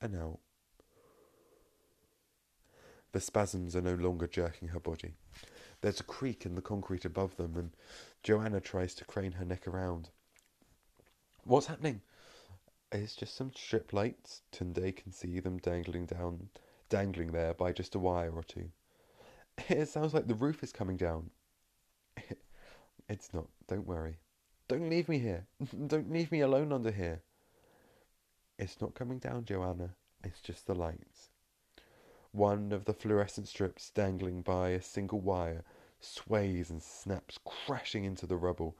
and 0.00 0.16
out. 0.16 0.40
The 3.12 3.20
spasms 3.20 3.74
are 3.74 3.80
no 3.80 3.94
longer 3.94 4.26
jerking 4.26 4.68
her 4.68 4.80
body. 4.80 5.14
There's 5.80 6.00
a 6.00 6.04
creak 6.04 6.46
in 6.46 6.54
the 6.54 6.62
concrete 6.62 7.04
above 7.04 7.36
them, 7.36 7.56
and 7.56 7.70
Joanna 8.22 8.60
tries 8.60 8.94
to 8.96 9.04
crane 9.04 9.32
her 9.32 9.44
neck 9.44 9.66
around. 9.66 10.10
What's 11.44 11.66
happening? 11.66 12.02
It's 12.92 13.16
just 13.16 13.34
some 13.34 13.52
strip 13.54 13.92
lights. 13.92 14.42
Tunde 14.52 14.96
can 14.96 15.12
see 15.12 15.40
them 15.40 15.58
dangling 15.58 16.06
down, 16.06 16.48
dangling 16.88 17.32
there 17.32 17.54
by 17.54 17.72
just 17.72 17.94
a 17.94 17.98
wire 17.98 18.32
or 18.32 18.42
two. 18.42 18.70
It 19.68 19.88
sounds 19.88 20.14
like 20.14 20.26
the 20.26 20.34
roof 20.34 20.62
is 20.62 20.72
coming 20.72 20.96
down. 20.96 21.30
It's 23.08 23.34
not. 23.34 23.48
Don't 23.66 23.88
worry. 23.88 24.18
Don't 24.68 24.88
leave 24.88 25.08
me 25.08 25.18
here. 25.18 25.44
Don't 25.88 26.12
leave 26.12 26.30
me 26.30 26.42
alone 26.42 26.72
under 26.72 26.92
here. 26.92 27.22
It's 28.56 28.80
not 28.80 28.94
coming 28.94 29.18
down, 29.18 29.44
Joanna. 29.44 29.96
It's 30.22 30.40
just 30.40 30.68
the 30.68 30.76
lights. 30.76 31.29
One 32.32 32.70
of 32.70 32.84
the 32.84 32.94
fluorescent 32.94 33.48
strips 33.48 33.90
dangling 33.90 34.42
by 34.42 34.68
a 34.70 34.82
single 34.82 35.20
wire 35.20 35.64
sways 35.98 36.70
and 36.70 36.80
snaps, 36.80 37.40
crashing 37.44 38.04
into 38.04 38.24
the 38.24 38.36
rubble. 38.36 38.76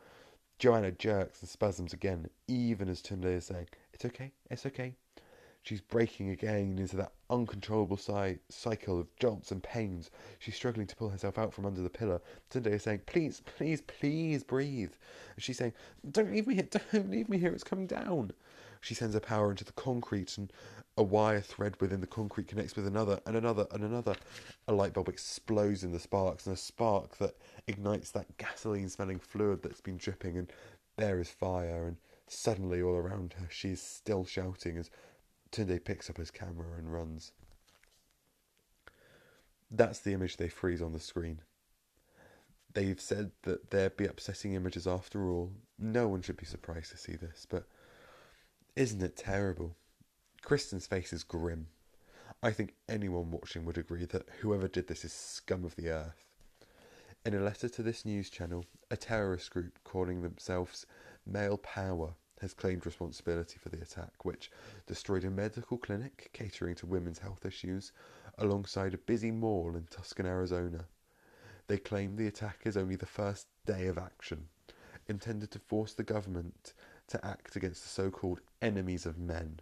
Joanna 0.60 0.92
jerks 0.92 1.40
and 1.40 1.48
spasms 1.48 1.92
again, 1.92 2.28
even 2.46 2.88
as 2.88 3.02
Tunde 3.02 3.24
is 3.24 3.46
saying, 3.46 3.66
it's 3.92 4.04
okay, 4.04 4.30
it's 4.50 4.66
okay. 4.66 4.94
She's 5.62 5.80
breaking 5.80 6.30
again 6.30 6.78
into 6.78 6.96
that 6.96 7.12
uncontrollable 7.28 7.96
cycle 7.96 9.00
of 9.00 9.16
jolts 9.16 9.50
and 9.50 9.62
pains. 9.62 10.10
She's 10.38 10.54
struggling 10.54 10.86
to 10.86 10.96
pull 10.96 11.10
herself 11.10 11.36
out 11.36 11.52
from 11.52 11.66
under 11.66 11.82
the 11.82 11.90
pillar. 11.90 12.20
Tunde 12.50 12.68
is 12.68 12.84
saying, 12.84 13.02
Please, 13.06 13.42
please, 13.44 13.82
please 13.82 14.44
breathe. 14.44 14.92
And 15.34 15.42
she's 15.42 15.58
saying, 15.58 15.74
Don't 16.08 16.30
leave 16.32 16.46
me 16.46 16.54
here, 16.54 16.68
don't 16.92 17.10
leave 17.10 17.28
me 17.28 17.38
here, 17.38 17.52
it's 17.52 17.64
coming 17.64 17.88
down. 17.88 18.32
She 18.80 18.94
sends 18.94 19.14
her 19.14 19.20
power 19.20 19.50
into 19.50 19.64
the 19.64 19.72
concrete, 19.72 20.38
and 20.38 20.52
a 20.96 21.02
wire 21.02 21.40
thread 21.40 21.80
within 21.80 22.00
the 22.00 22.06
concrete 22.06 22.48
connects 22.48 22.76
with 22.76 22.86
another, 22.86 23.20
and 23.26 23.36
another, 23.36 23.66
and 23.70 23.84
another. 23.84 24.16
A 24.66 24.72
light 24.72 24.94
bulb 24.94 25.08
explodes 25.08 25.84
in 25.84 25.92
the 25.92 26.00
sparks, 26.00 26.46
and 26.46 26.54
a 26.54 26.58
spark 26.58 27.18
that 27.18 27.36
ignites 27.66 28.10
that 28.12 28.36
gasoline 28.38 28.88
smelling 28.88 29.18
fluid 29.18 29.62
that's 29.62 29.80
been 29.80 29.98
dripping, 29.98 30.36
and 30.38 30.52
there 30.96 31.20
is 31.20 31.30
fire, 31.30 31.86
and 31.86 31.96
suddenly 32.26 32.80
all 32.80 32.94
around 32.94 33.34
her 33.34 33.48
she 33.50 33.70
is 33.70 33.82
still 33.82 34.24
shouting 34.24 34.76
as 34.76 34.90
Tunde 35.50 35.84
picks 35.84 36.08
up 36.08 36.16
his 36.16 36.30
camera 36.30 36.78
and 36.78 36.92
runs. 36.92 37.32
That's 39.70 40.00
the 40.00 40.12
image 40.12 40.36
they 40.36 40.48
freeze 40.48 40.82
on 40.82 40.92
the 40.92 41.00
screen. 41.00 41.40
They've 42.72 43.00
said 43.00 43.32
that 43.42 43.70
there'd 43.70 43.96
be 43.96 44.06
upsetting 44.06 44.54
images 44.54 44.86
after 44.86 45.28
all. 45.28 45.52
No 45.78 46.08
one 46.08 46.22
should 46.22 46.36
be 46.36 46.46
surprised 46.46 46.92
to 46.92 46.96
see 46.96 47.16
this, 47.16 47.46
but 47.48 47.66
isn't 48.76 49.02
it 49.02 49.16
terrible? 49.16 49.76
Kristen's 50.42 50.86
face 50.86 51.12
is 51.12 51.24
grim. 51.24 51.68
I 52.42 52.50
think 52.52 52.74
anyone 52.88 53.30
watching 53.30 53.64
would 53.64 53.76
agree 53.76 54.06
that 54.06 54.28
whoever 54.40 54.68
did 54.68 54.86
this 54.86 55.04
is 55.04 55.12
scum 55.12 55.64
of 55.64 55.76
the 55.76 55.90
earth. 55.90 56.26
In 57.26 57.34
a 57.34 57.40
letter 57.40 57.68
to 57.68 57.82
this 57.82 58.06
news 58.06 58.30
channel, 58.30 58.64
a 58.90 58.96
terrorist 58.96 59.50
group 59.50 59.78
calling 59.84 60.22
themselves 60.22 60.86
Male 61.26 61.58
Power 61.58 62.14
has 62.40 62.54
claimed 62.54 62.86
responsibility 62.86 63.58
for 63.58 63.68
the 63.68 63.82
attack, 63.82 64.24
which 64.24 64.50
destroyed 64.86 65.24
a 65.24 65.30
medical 65.30 65.76
clinic 65.76 66.30
catering 66.32 66.74
to 66.76 66.86
women's 66.86 67.18
health 67.18 67.44
issues 67.44 67.92
alongside 68.38 68.94
a 68.94 68.98
busy 68.98 69.30
mall 69.30 69.74
in 69.76 69.86
Tucson, 69.90 70.24
Arizona. 70.24 70.86
They 71.66 71.76
claim 71.76 72.16
the 72.16 72.26
attack 72.26 72.60
is 72.64 72.78
only 72.78 72.96
the 72.96 73.04
first 73.04 73.46
day 73.66 73.86
of 73.86 73.98
action, 73.98 74.48
intended 75.06 75.50
to 75.50 75.58
force 75.58 75.92
the 75.92 76.02
government 76.02 76.72
to 77.10 77.24
act 77.26 77.56
against 77.56 77.82
the 77.82 77.88
so 77.88 78.10
called 78.10 78.40
enemies 78.62 79.06
of 79.06 79.18
men. 79.18 79.60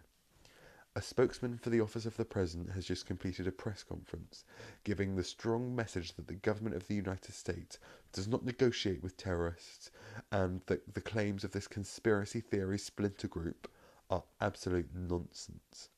A 0.95 1.01
spokesman 1.01 1.57
for 1.57 1.69
the 1.69 1.81
Office 1.81 2.05
of 2.05 2.17
the 2.17 2.25
President 2.25 2.71
has 2.71 2.85
just 2.85 3.05
completed 3.05 3.47
a 3.47 3.51
press 3.51 3.83
conference 3.83 4.43
giving 4.83 5.15
the 5.15 5.23
strong 5.23 5.75
message 5.75 6.13
that 6.13 6.27
the 6.27 6.33
government 6.33 6.75
of 6.75 6.87
the 6.87 6.95
United 6.95 7.33
States 7.33 7.77
does 8.11 8.27
not 8.27 8.43
negotiate 8.43 9.03
with 9.03 9.15
terrorists 9.15 9.91
and 10.31 10.61
that 10.65 10.93
the 10.93 11.01
claims 11.01 11.43
of 11.43 11.51
this 11.51 11.67
conspiracy 11.67 12.41
theory 12.41 12.79
splinter 12.79 13.27
group 13.27 13.69
are 14.09 14.23
absolute 14.41 14.89
nonsense. 14.93 15.89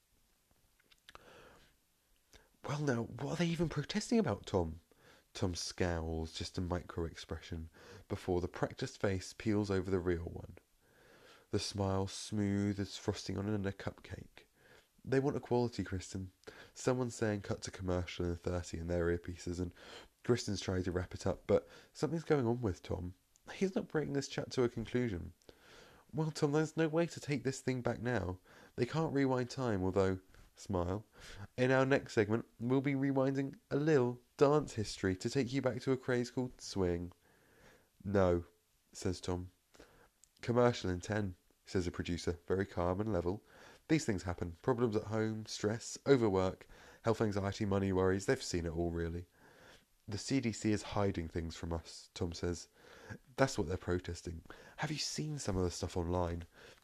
Well, 2.68 2.82
now, 2.82 3.08
what 3.20 3.32
are 3.32 3.36
they 3.38 3.48
even 3.48 3.70
protesting 3.70 4.20
about, 4.20 4.46
Tom? 4.46 4.82
Tom 5.34 5.56
scowls, 5.56 6.34
just 6.34 6.58
a 6.58 6.62
micro 6.62 7.06
expression, 7.06 7.70
before 8.10 8.42
the 8.42 8.48
practiced 8.48 9.00
face 9.00 9.34
peels 9.38 9.72
over 9.72 9.90
the 9.90 10.00
real 10.00 10.30
one. 10.32 10.54
The 11.52 11.60
smile 11.60 12.08
smooth 12.08 12.80
as 12.80 12.96
frosting 12.96 13.38
on 13.38 13.48
a 13.48 13.72
cupcake. 13.74 14.46
They 15.04 15.20
want 15.20 15.36
equality, 15.36 15.84
Kristen. 15.84 16.30
Someone's 16.74 17.16
saying 17.16 17.42
cut 17.42 17.62
to 17.64 17.72
commercial 17.72 18.26
in 18.26 18.38
30 18.38 18.78
in 18.78 18.88
their 18.88 19.08
earpieces, 19.08 19.60
and 19.60 19.74
Kristen's 20.24 20.62
trying 20.62 20.84
to 20.84 20.92
wrap 20.92 21.14
it 21.14 21.28
up, 21.28 21.42
but 21.48 21.68
something's 21.94 22.24
going 22.24 22.48
on 22.48 22.62
with 22.62 22.82
Tom. 22.82 23.14
He's 23.54 23.76
not 23.76 23.90
bringing 23.90 24.14
this 24.14 24.30
chat 24.30 24.50
to 24.52 24.64
a 24.64 24.70
conclusion. 24.70 25.34
Well, 26.14 26.32
Tom, 26.32 26.54
there's 26.54 26.78
no 26.78 26.88
way 26.88 27.06
to 27.08 27.20
take 27.20 27.44
this 27.44 27.60
thing 27.60 27.82
back 27.82 28.02
now. 28.02 28.38
They 28.78 28.86
can't 28.86 29.14
rewind 29.14 29.50
time, 29.50 29.84
although, 29.84 30.20
smile. 30.56 31.04
In 31.58 31.72
our 31.72 31.86
next 31.86 32.14
segment, 32.14 32.46
we'll 32.62 32.80
be 32.80 32.96
rewinding 32.96 33.56
a 33.72 33.76
little 33.76 34.20
dance 34.38 34.74
history 34.74 35.16
to 35.18 35.30
take 35.30 35.52
you 35.52 35.62
back 35.62 35.82
to 35.82 35.92
a 35.92 35.98
craze 35.98 36.32
called 36.32 36.62
swing. 36.62 37.12
No, 38.06 38.44
says 38.94 39.20
Tom. 39.20 39.50
Commercial 40.42 40.90
in 40.90 41.00
10, 41.00 41.36
says 41.72 41.86
the 41.86 41.92
producer, 41.92 42.38
very 42.48 42.66
calm 42.66 43.00
and 43.00 43.12
level. 43.14 43.42
These 43.88 44.06
things 44.06 44.24
happen. 44.24 44.54
Problems 44.62 44.96
at 44.96 45.04
home, 45.04 45.46
stress, 45.48 45.98
overwork, 46.08 46.68
health 47.04 47.22
anxiety, 47.22 47.66
money 47.66 47.92
worries. 47.94 48.26
They've 48.26 48.42
seen 48.42 48.66
it 48.66 48.76
all, 48.76 48.92
really. 48.92 49.26
The 50.08 50.18
CDC 50.18 50.66
is 50.66 50.82
hiding 50.82 51.30
things 51.30 51.56
from 51.56 51.74
us, 51.74 52.10
Tom 52.14 52.34
says. 52.34 52.68
That's 53.38 53.58
what 53.58 53.68
they're 53.68 53.78
protesting. 53.78 54.42
Have 54.78 54.92
you 54.92 54.98
seen 54.98 55.40
some 55.40 55.56
of 55.56 55.64
the 55.64 55.72
stuff 55.72 55.96
online? 55.98 56.44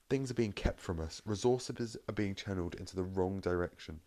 Things 0.09 0.31
are 0.31 0.35
being 0.35 0.53
kept 0.53 0.79
from 0.79 0.99
us. 0.99 1.21
Resources 1.25 1.97
are 2.07 2.13
being 2.13 2.35
channeled 2.35 2.75
into 2.75 2.95
the 2.95 3.03
wrong 3.03 3.39
direction. 3.39 3.99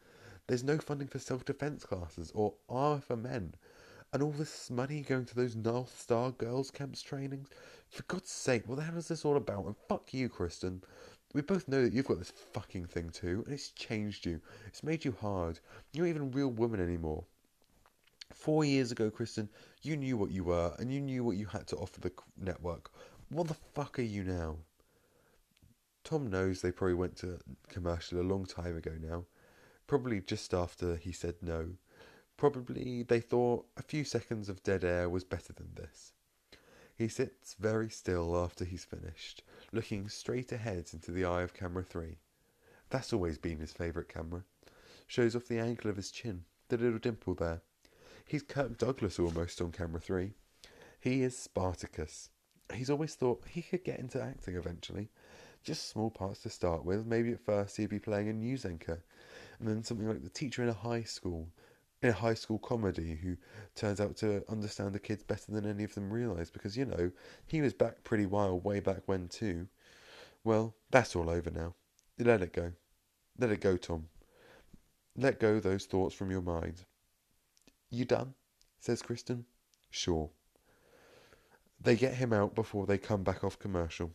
There's 0.46 0.64
no 0.64 0.78
funding 0.78 1.08
for 1.08 1.18
self 1.18 1.44
defense 1.44 1.84
classes 1.84 2.32
or 2.34 2.54
armor 2.68 3.00
for 3.00 3.16
men. 3.16 3.54
And 4.12 4.22
all 4.22 4.32
this 4.32 4.70
money 4.70 5.02
going 5.02 5.24
to 5.26 5.34
those 5.34 5.54
North 5.54 6.00
Star 6.00 6.32
girls' 6.32 6.70
camps 6.70 7.00
trainings? 7.00 7.48
For 7.88 8.02
God's 8.04 8.30
sake, 8.30 8.68
what 8.68 8.76
the 8.76 8.82
hell 8.82 8.96
is 8.96 9.08
this 9.08 9.24
all 9.24 9.36
about? 9.36 9.66
And 9.66 9.76
fuck 9.88 10.12
you, 10.12 10.28
Kristen. 10.28 10.82
We 11.32 11.42
both 11.42 11.68
know 11.68 11.82
that 11.82 11.92
you've 11.92 12.08
got 12.08 12.18
this 12.18 12.32
fucking 12.52 12.86
thing 12.86 13.10
too, 13.10 13.42
and 13.44 13.54
it's 13.54 13.70
changed 13.70 14.26
you. 14.26 14.40
It's 14.66 14.82
made 14.82 15.04
you 15.04 15.14
hard. 15.20 15.60
You're 15.92 16.06
not 16.06 16.10
even 16.10 16.22
a 16.22 16.36
real 16.36 16.50
woman 16.50 16.80
anymore. 16.80 17.24
Four 18.32 18.64
years 18.64 18.90
ago, 18.90 19.10
Kristen, 19.10 19.48
you 19.82 19.96
knew 19.96 20.16
what 20.16 20.32
you 20.32 20.42
were, 20.42 20.74
and 20.78 20.92
you 20.92 21.00
knew 21.00 21.22
what 21.22 21.36
you 21.36 21.46
had 21.46 21.68
to 21.68 21.76
offer 21.76 22.00
the 22.00 22.12
network. 22.36 22.90
What 23.28 23.46
the 23.46 23.56
fuck 23.74 24.00
are 24.00 24.02
you 24.02 24.24
now? 24.24 24.56
Tom 26.02 26.28
knows 26.28 26.60
they 26.60 26.72
probably 26.72 26.94
went 26.94 27.16
to 27.18 27.38
commercial 27.68 28.20
a 28.20 28.22
long 28.22 28.44
time 28.44 28.76
ago 28.76 28.92
now. 29.00 29.24
Probably 29.86 30.20
just 30.20 30.52
after 30.52 30.96
he 30.96 31.12
said 31.12 31.36
no. 31.42 31.70
Probably 32.40 33.02
they 33.02 33.20
thought 33.20 33.66
a 33.76 33.82
few 33.82 34.02
seconds 34.02 34.48
of 34.48 34.62
dead 34.62 34.82
air 34.82 35.10
was 35.10 35.24
better 35.24 35.52
than 35.52 35.74
this. 35.74 36.14
He 36.96 37.06
sits 37.06 37.54
very 37.60 37.90
still 37.90 38.34
after 38.34 38.64
he's 38.64 38.82
finished, 38.82 39.42
looking 39.72 40.08
straight 40.08 40.50
ahead 40.50 40.88
into 40.94 41.10
the 41.10 41.26
eye 41.26 41.42
of 41.42 41.52
camera 41.52 41.82
three. 41.82 42.16
That's 42.88 43.12
always 43.12 43.36
been 43.36 43.58
his 43.58 43.74
favourite 43.74 44.08
camera. 44.08 44.44
Shows 45.06 45.36
off 45.36 45.48
the 45.48 45.58
angle 45.58 45.90
of 45.90 45.96
his 45.96 46.10
chin, 46.10 46.44
the 46.70 46.78
little 46.78 46.98
dimple 46.98 47.34
there. 47.34 47.60
He's 48.26 48.42
Kirk 48.42 48.78
Douglas 48.78 49.18
almost 49.18 49.60
on 49.60 49.70
camera 49.70 50.00
three. 50.00 50.32
He 50.98 51.20
is 51.20 51.36
Spartacus. 51.36 52.30
He's 52.72 52.88
always 52.88 53.16
thought 53.16 53.44
he 53.50 53.60
could 53.60 53.84
get 53.84 53.98
into 54.00 54.18
acting 54.18 54.56
eventually. 54.56 55.10
Just 55.62 55.90
small 55.90 56.08
parts 56.08 56.40
to 56.44 56.48
start 56.48 56.86
with. 56.86 57.04
Maybe 57.04 57.32
at 57.32 57.44
first 57.44 57.76
he'd 57.76 57.90
be 57.90 57.98
playing 57.98 58.30
a 58.30 58.32
news 58.32 58.64
anchor, 58.64 59.04
and 59.58 59.68
then 59.68 59.84
something 59.84 60.08
like 60.08 60.22
the 60.22 60.30
teacher 60.30 60.62
in 60.62 60.70
a 60.70 60.72
high 60.72 61.02
school, 61.02 61.48
a 62.02 62.12
high 62.12 62.34
school 62.34 62.58
comedy 62.58 63.18
who 63.22 63.36
turns 63.74 64.00
out 64.00 64.16
to 64.16 64.42
understand 64.48 64.94
the 64.94 64.98
kids 64.98 65.22
better 65.22 65.52
than 65.52 65.66
any 65.66 65.84
of 65.84 65.94
them 65.94 66.12
realise 66.12 66.50
because, 66.50 66.76
you 66.76 66.86
know, 66.86 67.10
he 67.46 67.60
was 67.60 67.74
back 67.74 68.02
pretty 68.04 68.26
wild 68.26 68.64
way 68.64 68.80
back 68.80 69.02
when 69.06 69.28
too. 69.28 69.68
Well, 70.42 70.74
that's 70.90 71.14
all 71.14 71.28
over 71.28 71.50
now. 71.50 71.74
Let 72.18 72.42
it 72.42 72.52
go. 72.52 72.72
Let 73.38 73.50
it 73.50 73.60
go, 73.60 73.76
Tom. 73.76 74.08
Let 75.16 75.40
go 75.40 75.60
those 75.60 75.84
thoughts 75.84 76.14
from 76.14 76.30
your 76.30 76.40
mind. 76.40 76.84
You 77.90 78.04
done? 78.04 78.34
says 78.78 79.02
Kristen. 79.02 79.44
Sure. 79.90 80.30
They 81.82 81.96
get 81.96 82.14
him 82.14 82.32
out 82.32 82.54
before 82.54 82.86
they 82.86 82.98
come 82.98 83.22
back 83.22 83.44
off 83.44 83.58
commercial. 83.58 84.12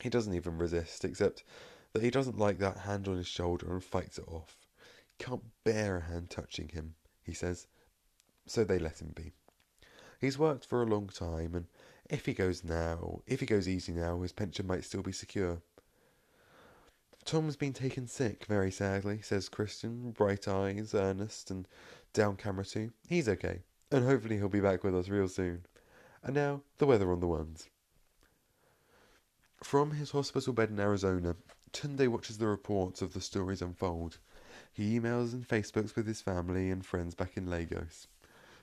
He 0.00 0.10
doesn't 0.10 0.34
even 0.34 0.58
resist, 0.58 1.04
except 1.04 1.44
that 1.92 2.02
he 2.02 2.10
doesn't 2.10 2.38
like 2.38 2.58
that 2.58 2.78
hand 2.78 3.08
on 3.08 3.16
his 3.16 3.26
shoulder 3.26 3.72
and 3.72 3.82
fights 3.82 4.18
it 4.18 4.28
off. 4.28 4.56
Can't 5.18 5.42
bear 5.64 5.98
a 5.98 6.12
hand 6.12 6.30
touching 6.30 6.68
him, 6.68 6.94
he 7.22 7.32
says. 7.32 7.66
So 8.46 8.64
they 8.64 8.78
let 8.78 9.00
him 9.00 9.12
be. 9.14 9.32
He's 10.20 10.38
worked 10.38 10.64
for 10.64 10.82
a 10.82 10.86
long 10.86 11.08
time, 11.08 11.54
and 11.54 11.66
if 12.08 12.26
he 12.26 12.32
goes 12.32 12.64
now, 12.64 13.20
if 13.26 13.40
he 13.40 13.46
goes 13.46 13.68
easy 13.68 13.92
now, 13.92 14.20
his 14.22 14.32
pension 14.32 14.66
might 14.66 14.84
still 14.84 15.02
be 15.02 15.12
secure. 15.12 15.60
Tom's 17.24 17.56
been 17.56 17.74
taken 17.74 18.06
sick, 18.06 18.46
very 18.46 18.70
sadly, 18.70 19.20
says 19.20 19.48
Kristen, 19.48 20.12
bright 20.12 20.48
eyes, 20.48 20.94
earnest, 20.94 21.50
and 21.50 21.68
down 22.14 22.36
camera 22.36 22.64
two. 22.64 22.90
He's 23.06 23.28
okay, 23.28 23.60
and 23.90 24.04
hopefully 24.04 24.38
he'll 24.38 24.48
be 24.48 24.60
back 24.60 24.82
with 24.82 24.96
us 24.96 25.08
real 25.08 25.28
soon. 25.28 25.66
And 26.22 26.34
now, 26.34 26.62
the 26.78 26.86
weather 26.86 27.12
on 27.12 27.20
the 27.20 27.26
ones. 27.26 27.68
From 29.62 29.90
his 29.90 30.12
hospital 30.12 30.52
bed 30.52 30.70
in 30.70 30.80
Arizona, 30.80 31.36
Tunde 31.72 32.08
watches 32.08 32.38
the 32.38 32.46
reports 32.46 33.02
of 33.02 33.12
the 33.12 33.20
stories 33.20 33.60
unfold. 33.60 34.18
He 34.78 34.96
emails 34.96 35.32
and 35.32 35.46
Facebooks 35.46 35.96
with 35.96 36.06
his 36.06 36.20
family 36.20 36.70
and 36.70 36.86
friends 36.86 37.12
back 37.12 37.36
in 37.36 37.50
Lagos. 37.50 38.06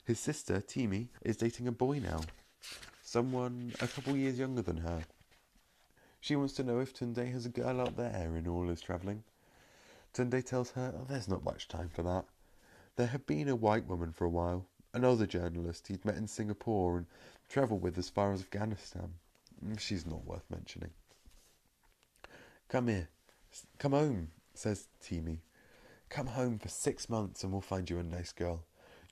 His 0.05 0.17
sister, 0.17 0.61
Timi, 0.61 1.09
is 1.21 1.35
dating 1.35 1.67
a 1.67 1.73
boy 1.73 1.99
now. 1.99 2.21
Someone 3.03 3.73
a 3.81 3.87
couple 3.89 4.15
years 4.15 4.39
younger 4.39 4.61
than 4.61 4.77
her. 4.77 5.03
She 6.21 6.37
wants 6.37 6.53
to 6.53 6.63
know 6.63 6.79
if 6.79 6.93
Tunde 6.93 7.29
has 7.33 7.45
a 7.45 7.49
girl 7.49 7.81
out 7.81 7.97
there 7.97 8.33
in 8.37 8.47
all 8.47 8.69
his 8.69 8.79
travelling. 8.79 9.25
Tunde 10.13 10.41
tells 10.45 10.71
her 10.71 10.93
oh, 10.97 11.05
there's 11.09 11.27
not 11.27 11.43
much 11.43 11.67
time 11.67 11.89
for 11.89 12.03
that. 12.03 12.23
There 12.95 13.07
had 13.07 13.25
been 13.25 13.49
a 13.49 13.55
white 13.57 13.85
woman 13.85 14.13
for 14.13 14.23
a 14.23 14.29
while, 14.29 14.65
another 14.93 15.25
journalist 15.25 15.89
he'd 15.89 16.05
met 16.05 16.15
in 16.15 16.29
Singapore 16.29 16.95
and 16.95 17.07
travelled 17.49 17.81
with 17.81 17.97
as 17.97 18.07
far 18.07 18.31
as 18.31 18.39
Afghanistan. 18.39 19.15
Mm, 19.61 19.77
she's 19.77 20.05
not 20.05 20.25
worth 20.25 20.49
mentioning. 20.49 20.91
Come 22.69 22.87
here. 22.87 23.09
Come 23.79 23.91
home, 23.91 24.29
says 24.53 24.87
Timi. 25.03 25.39
Come 26.09 26.27
home 26.27 26.59
for 26.59 26.69
six 26.69 27.09
months 27.09 27.43
and 27.43 27.51
we'll 27.51 27.61
find 27.61 27.89
you 27.89 27.99
a 27.99 28.03
nice 28.03 28.31
girl. 28.31 28.63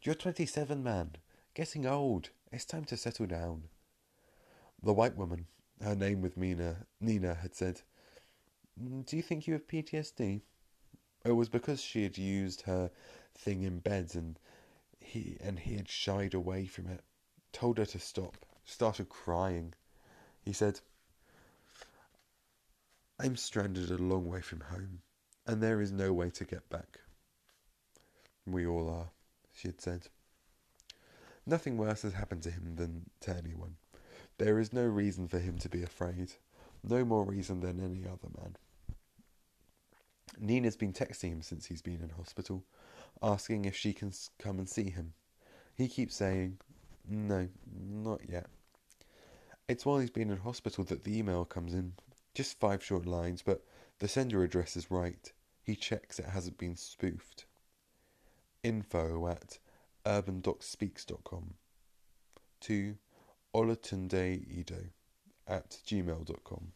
You're 0.01 0.15
27, 0.15 0.83
man. 0.83 1.11
Getting 1.53 1.85
old. 1.85 2.29
It's 2.51 2.65
time 2.65 2.85
to 2.85 2.97
settle 2.97 3.25
down. 3.25 3.63
The 4.81 4.93
white 4.93 5.15
woman, 5.15 5.47
her 5.81 5.95
name 5.95 6.21
with 6.21 6.37
Mina, 6.37 6.85
Nina, 6.99 7.35
had 7.35 7.55
said, 7.55 7.81
"Mm, 8.81 9.05
Do 9.05 9.15
you 9.15 9.23
think 9.23 9.47
you 9.47 9.53
have 9.53 9.67
PTSD? 9.67 10.41
It 11.25 11.31
was 11.31 11.49
because 11.49 11.81
she 11.81 12.03
had 12.03 12.17
used 12.17 12.61
her 12.63 12.91
thing 13.33 13.63
in 13.63 13.79
bed 13.79 14.11
and 14.13 14.37
he 14.99 15.37
and 15.39 15.59
he 15.59 15.75
had 15.75 15.89
shied 15.89 16.33
away 16.33 16.65
from 16.65 16.87
it, 16.87 17.01
told 17.51 17.77
her 17.77 17.85
to 17.85 17.99
stop, 17.99 18.45
started 18.65 19.09
crying. 19.09 19.73
He 20.41 20.53
said, 20.53 20.81
I'm 23.19 23.37
stranded 23.37 23.89
a 23.91 23.97
long 23.97 24.27
way 24.27 24.41
from 24.41 24.61
home, 24.61 25.01
and 25.45 25.61
there 25.61 25.81
is 25.81 25.91
no 25.91 26.13
way 26.13 26.29
to 26.31 26.45
get 26.45 26.69
back. 26.69 26.99
We 28.45 28.65
all 28.65 28.89
are, 28.89 29.09
she 29.53 29.67
had 29.67 29.81
said. 29.81 30.07
Nothing 31.45 31.77
worse 31.77 32.03
has 32.03 32.13
happened 32.13 32.43
to 32.43 32.51
him 32.51 32.75
than 32.75 33.09
to 33.21 33.35
anyone. 33.35 33.75
There 34.37 34.59
is 34.59 34.73
no 34.73 34.85
reason 34.85 35.27
for 35.27 35.39
him 35.39 35.57
to 35.59 35.69
be 35.69 35.83
afraid, 35.83 36.33
no 36.83 37.05
more 37.05 37.25
reason 37.25 37.59
than 37.59 37.83
any 37.83 38.05
other 38.05 38.29
man. 38.37 38.55
Nina's 40.39 40.75
been 40.75 40.93
texting 40.93 41.31
him 41.31 41.41
since 41.41 41.65
he's 41.65 41.81
been 41.81 42.01
in 42.01 42.09
hospital, 42.09 42.63
asking 43.21 43.65
if 43.65 43.75
she 43.75 43.93
can 43.93 44.11
come 44.39 44.57
and 44.57 44.67
see 44.67 44.89
him. 44.89 45.13
He 45.75 45.87
keeps 45.87 46.15
saying, 46.15 46.57
No, 47.07 47.49
not 47.65 48.21
yet. 48.27 48.47
It's 49.67 49.85
while 49.85 49.99
he's 49.99 50.09
been 50.09 50.29
in 50.29 50.37
hospital 50.37 50.83
that 50.85 51.03
the 51.03 51.17
email 51.17 51.45
comes 51.45 51.73
in. 51.73 51.93
Just 52.33 52.59
five 52.59 52.83
short 52.83 53.05
lines, 53.05 53.41
but 53.41 53.63
the 54.03 54.09
sender 54.09 54.43
address 54.43 54.75
is 54.75 54.91
right. 54.91 55.31
He 55.61 55.77
checks 55.77 56.19
it 56.19 56.25
hasn't 56.25 56.57
been 56.57 56.75
spoofed. 56.75 57.45
Info 58.61 59.29
at 59.29 59.59
urbandoxspeaks.com 60.05 61.53
to 62.59 62.97
olatundeido 63.55 64.89
at 65.47 65.77
gmail.com. 65.87 66.73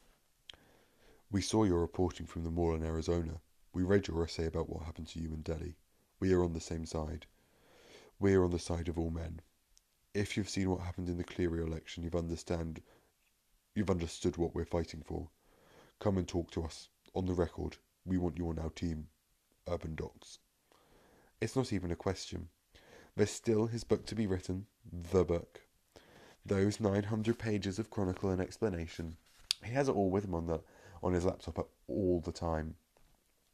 We 1.29 1.41
saw 1.41 1.65
your 1.65 1.81
reporting 1.81 2.27
from 2.27 2.45
the 2.45 2.49
mall 2.49 2.73
in 2.73 2.85
Arizona. 2.85 3.41
We 3.73 3.83
read 3.83 4.07
your 4.07 4.23
essay 4.23 4.45
about 4.45 4.69
what 4.69 4.85
happened 4.85 5.09
to 5.09 5.19
you 5.19 5.33
in 5.33 5.41
Delhi. 5.41 5.75
We 6.21 6.31
are 6.31 6.45
on 6.45 6.53
the 6.53 6.61
same 6.61 6.85
side. 6.85 7.25
We 8.19 8.35
are 8.35 8.45
on 8.45 8.51
the 8.51 8.57
side 8.57 8.87
of 8.87 8.97
all 8.97 9.11
men. 9.11 9.41
If 10.13 10.37
you've 10.37 10.47
seen 10.47 10.69
what 10.69 10.79
happened 10.79 11.09
in 11.09 11.17
the 11.17 11.25
Cleary 11.25 11.61
election, 11.61 12.03
you've 12.03 12.15
understand 12.15 12.81
you've 13.75 13.91
understood 13.91 14.37
what 14.37 14.55
we're 14.55 14.63
fighting 14.63 15.03
for. 15.05 15.27
Come 15.99 16.17
and 16.17 16.25
talk 16.25 16.51
to 16.51 16.63
us. 16.63 16.87
On 17.13 17.25
the 17.25 17.33
record, 17.33 17.77
we 18.05 18.17
want 18.17 18.37
you 18.37 18.49
on 18.49 18.59
our 18.59 18.69
team. 18.69 19.07
UrbanDox. 19.67 20.37
It's 21.41 21.55
not 21.55 21.73
even 21.73 21.91
a 21.91 21.95
question. 21.95 22.49
There's 23.15 23.31
still 23.31 23.67
his 23.67 23.83
book 23.83 24.05
to 24.07 24.15
be 24.15 24.27
written, 24.27 24.67
the 25.11 25.23
book. 25.23 25.61
Those 26.45 26.79
900 26.79 27.37
pages 27.37 27.79
of 27.79 27.89
chronicle 27.89 28.29
and 28.29 28.39
explanation. 28.39 29.17
He 29.63 29.71
has 29.71 29.89
it 29.89 29.95
all 29.95 30.09
with 30.09 30.25
him 30.25 30.35
on 30.35 30.45
the 30.47 30.61
on 31.03 31.13
his 31.13 31.25
laptop 31.25 31.69
all 31.87 32.21
the 32.21 32.31
time. 32.31 32.75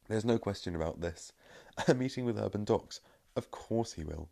There's 0.08 0.24
no 0.24 0.38
question 0.38 0.74
about 0.76 1.00
this. 1.00 1.32
A 1.88 1.94
meeting 1.94 2.24
with 2.24 2.36
UrbanDox, 2.36 3.00
of 3.36 3.50
course 3.50 3.92
he 3.92 4.04
will. 4.04 4.28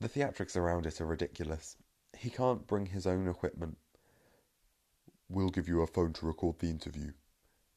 The 0.00 0.08
theatrics 0.08 0.56
around 0.56 0.86
it 0.86 1.00
are 1.00 1.06
ridiculous. 1.06 1.76
He 2.16 2.30
can't 2.30 2.66
bring 2.66 2.86
his 2.86 3.06
own 3.06 3.28
equipment. 3.28 3.78
We'll 5.28 5.50
give 5.50 5.68
you 5.68 5.82
a 5.82 5.86
phone 5.86 6.12
to 6.14 6.26
record 6.26 6.58
the 6.58 6.70
interview, 6.70 7.12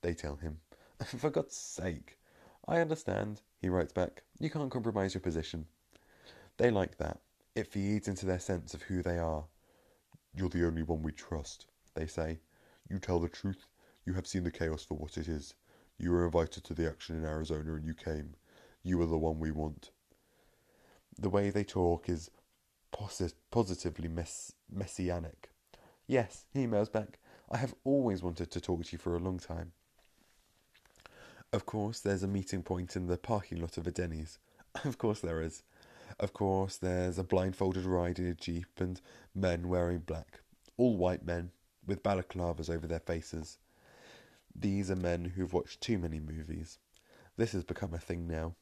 they 0.02 0.14
tell 0.14 0.36
him. 0.36 0.60
For 1.06 1.30
God's 1.30 1.56
sake. 1.56 2.18
I 2.68 2.80
understand, 2.80 3.42
he 3.62 3.70
writes 3.70 3.94
back. 3.94 4.24
You 4.40 4.50
can't 4.50 4.72
compromise 4.72 5.14
your 5.14 5.22
position. 5.22 5.66
They 6.58 6.72
like 6.72 6.98
that. 6.98 7.20
It 7.56 7.68
feeds 7.72 8.08
into 8.08 8.26
their 8.26 8.40
sense 8.40 8.74
of 8.74 8.84
who 8.84 9.02
they 9.02 9.18
are. 9.18 9.46
You're 10.36 10.50
the 10.50 10.66
only 10.66 10.84
one 10.84 11.02
we 11.02 11.12
trust, 11.12 11.68
they 11.96 12.06
say. 12.08 12.40
You 12.90 13.00
tell 13.00 13.20
the 13.20 13.30
truth. 13.30 13.66
You 14.06 14.14
have 14.14 14.28
seen 14.28 14.44
the 14.44 14.52
chaos 14.52 14.84
for 14.84 14.96
what 14.96 15.18
it 15.18 15.28
is. 15.28 15.54
You 15.98 16.12
were 16.12 16.26
invited 16.26 16.64
to 16.66 16.74
the 16.74 16.88
action 16.88 17.18
in 17.18 17.26
Arizona 17.26 17.74
and 17.74 17.86
you 17.86 17.94
came. 17.94 18.36
You 18.84 19.02
are 19.02 19.08
the 19.08 19.18
one 19.18 19.40
we 19.40 19.52
want. 19.52 19.92
The 21.20 21.30
way 21.30 21.50
they 21.50 21.64
talk 21.64 22.08
is 22.10 22.30
posit- 22.92 23.34
positively 23.52 24.08
mess- 24.08 24.54
messianic. 24.70 25.50
Yes, 26.06 26.46
he 26.54 26.66
emails 26.66 26.92
back. 26.92 27.20
I 27.50 27.58
have 27.58 27.74
always 27.84 28.22
wanted 28.22 28.52
to 28.52 28.62
talk 28.62 28.84
to 28.84 28.92
you 28.92 28.98
for 28.98 29.16
a 29.16 29.20
long 29.20 29.40
time. 29.40 29.72
Of 31.54 31.66
course, 31.66 32.02
there's 32.02 32.24
a 32.24 32.28
meeting 32.28 32.62
point 32.62 32.98
in 32.98 33.08
the 33.08 33.18
parking 33.18 33.62
lot 33.62 33.78
of 33.78 33.88
a 33.88 33.92
Denny's. 33.92 34.38
Of 34.84 34.98
course, 34.98 35.22
there 35.22 35.42
is. 35.42 35.64
Of 36.20 36.34
course, 36.34 36.76
there's 36.76 37.18
a 37.18 37.24
blindfolded 37.24 37.86
ride 37.86 38.20
in 38.20 38.28
a 38.28 38.34
jeep 38.34 38.80
and 38.80 39.00
men 39.34 39.70
wearing 39.70 40.00
black. 40.00 40.42
All 40.76 40.98
white 40.98 41.26
men, 41.26 41.52
with 41.86 42.04
balaclavas 42.04 42.70
over 42.70 42.86
their 42.86 43.00
faces. 43.00 43.60
These 44.54 44.92
are 44.92 44.96
men 44.96 45.24
who've 45.24 45.54
watched 45.54 45.80
too 45.80 45.98
many 45.98 46.20
movies. 46.20 46.80
This 47.38 47.54
has 47.54 47.64
become 47.64 47.94
a 47.94 48.00
thing 48.00 48.28
now. 48.28 48.56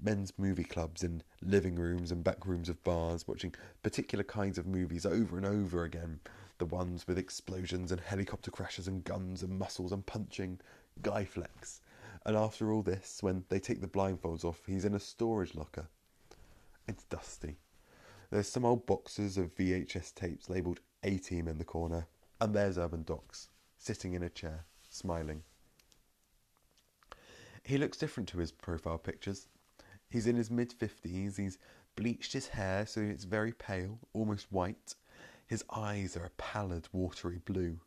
Men's 0.00 0.32
movie 0.38 0.64
clubs 0.64 1.04
in 1.04 1.22
living 1.42 1.76
rooms 1.76 2.10
and 2.10 2.24
back 2.24 2.46
rooms 2.46 2.68
of 2.68 2.82
bars, 2.84 3.28
watching 3.28 3.54
particular 3.82 4.24
kinds 4.24 4.56
of 4.56 4.66
movies 4.66 5.04
over 5.04 5.36
and 5.36 5.44
over 5.44 5.84
again. 5.84 6.20
The 6.58 6.64
ones 6.64 7.06
with 7.06 7.18
explosions 7.18 7.92
and 7.92 8.00
helicopter 8.00 8.50
crashes 8.50 8.88
and 8.88 9.04
guns 9.04 9.42
and 9.42 9.58
muscles 9.58 9.92
and 9.92 10.06
punching. 10.06 10.60
Guy 11.02 11.24
flex. 11.24 11.80
And 12.26 12.36
after 12.36 12.72
all 12.72 12.82
this, 12.82 13.18
when 13.22 13.44
they 13.48 13.58
take 13.58 13.80
the 13.80 13.86
blindfolds 13.86 14.44
off, 14.44 14.62
he's 14.66 14.84
in 14.84 14.94
a 14.94 15.00
storage 15.00 15.54
locker. 15.54 15.88
It's 16.88 17.04
dusty. 17.04 17.56
There's 18.30 18.48
some 18.48 18.64
old 18.64 18.86
boxes 18.86 19.36
of 19.36 19.54
VHS 19.54 20.14
tapes 20.14 20.48
labelled 20.48 20.80
A 21.02 21.18
Team 21.18 21.48
in 21.48 21.58
the 21.58 21.64
corner. 21.64 22.06
And 22.40 22.54
there's 22.54 22.78
UrbanDox, 22.78 23.48
sitting 23.78 24.14
in 24.14 24.22
a 24.22 24.30
chair, 24.30 24.64
smiling. 24.88 25.42
He 27.62 27.78
looks 27.78 27.96
different 27.96 28.28
to 28.30 28.38
his 28.38 28.52
profile 28.52 28.98
pictures. 28.98 29.48
He's 30.10 30.26
in 30.26 30.36
his 30.36 30.50
mid 30.50 30.70
50s, 30.70 31.36
he's 31.36 31.58
bleached 31.96 32.32
his 32.32 32.48
hair 32.48 32.86
so 32.86 33.00
it's 33.00 33.24
very 33.24 33.52
pale, 33.52 33.98
almost 34.12 34.50
white. 34.50 34.94
His 35.46 35.64
eyes 35.70 36.16
are 36.16 36.24
a 36.24 36.30
pallid, 36.30 36.88
watery 36.92 37.40
blue. 37.44 37.80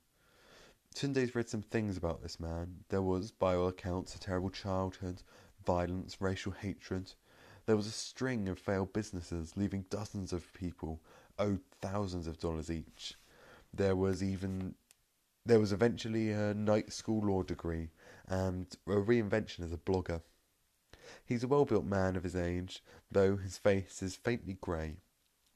Tunde's 0.94 1.36
read 1.36 1.50
some 1.50 1.62
things 1.62 1.98
about 1.98 2.22
this 2.22 2.40
man. 2.40 2.84
There 2.90 3.02
was, 3.02 3.32
by 3.32 3.56
all 3.56 3.68
accounts, 3.68 4.16
a 4.16 4.20
terrible 4.20 4.50
childhood, 4.50 5.22
violence, 5.66 6.20
racial 6.20 6.52
hatred. 6.52 7.14
There 7.66 7.76
was 7.76 7.88
a 7.88 7.92
string 7.92 8.48
of 8.48 8.58
failed 8.58 8.94
businesses, 8.94 9.58
leaving 9.58 9.86
dozens 9.90 10.34
of 10.34 10.54
people 10.54 11.02
owed 11.38 11.62
thousands 11.82 12.28
of 12.28 12.40
dollars 12.40 12.72
each. 12.72 13.16
There 13.74 13.96
was 13.96 14.24
even 14.24 14.76
there 15.46 15.60
was 15.60 15.72
eventually 15.72 16.32
a 16.32 16.54
night 16.54 16.92
school 16.92 17.26
law 17.26 17.42
degree 17.42 17.90
and 18.28 18.68
a 18.86 18.96
reinvention 18.96 19.64
as 19.64 19.72
a 19.72 19.78
blogger. 19.78 20.22
He's 21.24 21.44
a 21.44 21.48
well 21.48 21.64
built 21.64 21.86
man 21.86 22.16
of 22.16 22.24
his 22.24 22.36
age, 22.36 22.84
though 23.10 23.38
his 23.38 23.58
face 23.58 24.02
is 24.02 24.16
faintly 24.16 24.58
grey. 24.60 24.98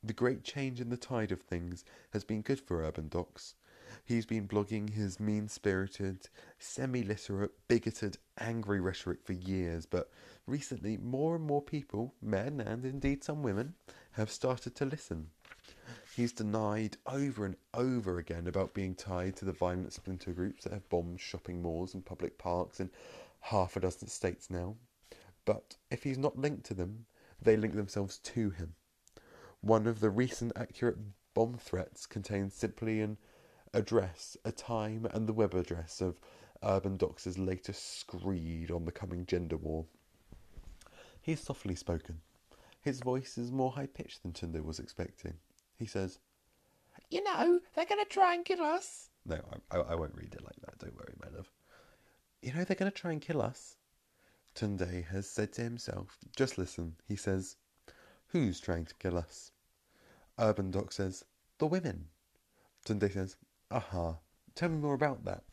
The 0.03 0.13
great 0.13 0.43
change 0.43 0.79
in 0.79 0.89
the 0.89 0.97
tide 0.97 1.31
of 1.31 1.41
things 1.41 1.83
has 2.11 2.23
been 2.23 2.41
good 2.41 2.59
for 2.59 2.81
UrbanDox. 2.81 3.55
He's 4.03 4.25
been 4.25 4.47
blogging 4.47 4.89
his 4.89 5.19
mean 5.19 5.47
spirited, 5.47 6.27
semi 6.59 7.03
literate, 7.03 7.51
bigoted, 7.67 8.17
angry 8.39 8.79
rhetoric 8.79 9.23
for 9.23 9.33
years, 9.33 9.85
but 9.85 10.09
recently 10.47 10.97
more 10.97 11.35
and 11.35 11.45
more 11.45 11.61
people, 11.61 12.13
men 12.21 12.59
and 12.59 12.83
indeed 12.85 13.23
some 13.23 13.43
women, 13.43 13.75
have 14.11 14.31
started 14.31 14.75
to 14.75 14.85
listen. 14.85 15.29
He's 16.15 16.33
denied 16.33 16.97
over 17.05 17.45
and 17.45 17.55
over 17.73 18.17
again 18.17 18.47
about 18.47 18.73
being 18.73 18.95
tied 18.95 19.37
to 19.37 19.45
the 19.45 19.53
violent 19.53 19.93
splinter 19.93 20.31
groups 20.31 20.63
that 20.63 20.73
have 20.73 20.89
bombed 20.89 21.21
shopping 21.21 21.61
malls 21.61 21.93
and 21.93 22.03
public 22.03 22.37
parks 22.37 22.79
in 22.79 22.89
half 23.39 23.77
a 23.77 23.79
dozen 23.79 24.07
states 24.07 24.49
now. 24.49 24.75
But 25.45 25.77
if 25.89 26.03
he's 26.03 26.17
not 26.17 26.37
linked 26.37 26.65
to 26.65 26.73
them, 26.73 27.05
they 27.41 27.55
link 27.55 27.75
themselves 27.75 28.17
to 28.19 28.49
him. 28.49 28.75
One 29.61 29.87
of 29.87 29.99
the 29.99 30.09
recent 30.09 30.51
accurate 30.55 30.97
bomb 31.33 31.57
threats 31.57 32.05
contains 32.05 32.53
simply 32.53 33.01
an 33.01 33.17
address, 33.73 34.37
a 34.45 34.51
time, 34.51 35.07
and 35.13 35.27
the 35.27 35.33
web 35.33 35.53
address 35.53 36.01
of 36.01 36.19
UrbanDox' 36.63 37.37
latest 37.37 37.99
screed 37.99 38.69
on 38.71 38.85
the 38.85 38.91
coming 38.91 39.25
gender 39.25 39.57
war. 39.57 39.85
He 41.21 41.33
is 41.33 41.39
softly 41.39 41.75
spoken. 41.75 42.21
His 42.81 42.99
voice 42.99 43.37
is 43.37 43.51
more 43.51 43.71
high 43.71 43.87
pitched 43.87 44.23
than 44.23 44.33
Tunde 44.33 44.63
was 44.63 44.79
expecting. 44.79 45.35
He 45.77 45.85
says, 45.85 46.19
You 47.09 47.23
know, 47.23 47.59
they're 47.75 47.85
going 47.85 48.03
to 48.03 48.09
try 48.09 48.33
and 48.33 48.43
kill 48.43 48.61
us. 48.61 49.09
No, 49.25 49.39
I, 49.71 49.77
I, 49.77 49.79
I 49.81 49.95
won't 49.95 50.15
read 50.15 50.33
it 50.33 50.43
like 50.43 50.59
that. 50.65 50.79
Don't 50.79 50.95
worry, 50.95 51.13
my 51.21 51.35
love. 51.35 51.51
You 52.41 52.53
know 52.53 52.63
they're 52.63 52.75
going 52.75 52.91
to 52.91 52.97
try 52.97 53.11
and 53.11 53.21
kill 53.21 53.41
us. 53.41 53.77
Tunde 54.55 55.05
has 55.05 55.29
said 55.29 55.53
to 55.53 55.61
himself, 55.61 56.17
Just 56.35 56.57
listen. 56.57 56.95
He 57.07 57.15
says, 57.15 57.55
Who's 58.27 58.59
trying 58.59 58.85
to 58.85 58.95
kill 58.95 59.17
us? 59.17 59.51
Urban 60.39 60.71
Doc 60.71 60.91
says, 60.91 61.23
The 61.59 61.67
women. 61.67 62.07
Tunde 62.85 63.13
says, 63.13 63.35
Aha, 63.71 64.17
tell 64.53 64.67
me 64.67 64.77
more 64.77 64.93
about 64.93 65.23
that. 65.23 65.43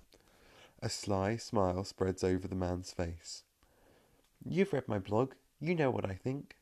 A 0.83 0.89
sly 0.89 1.37
smile 1.37 1.85
spreads 1.85 2.25
over 2.25 2.49
the 2.49 2.57
man's 2.57 2.91
face. 2.91 3.45
You've 4.45 4.73
read 4.73 4.89
my 4.89 4.99
blog. 4.99 5.35
You 5.61 5.77
know 5.77 5.93
what 5.93 6.05
I 6.05 6.15
think. 6.15 6.57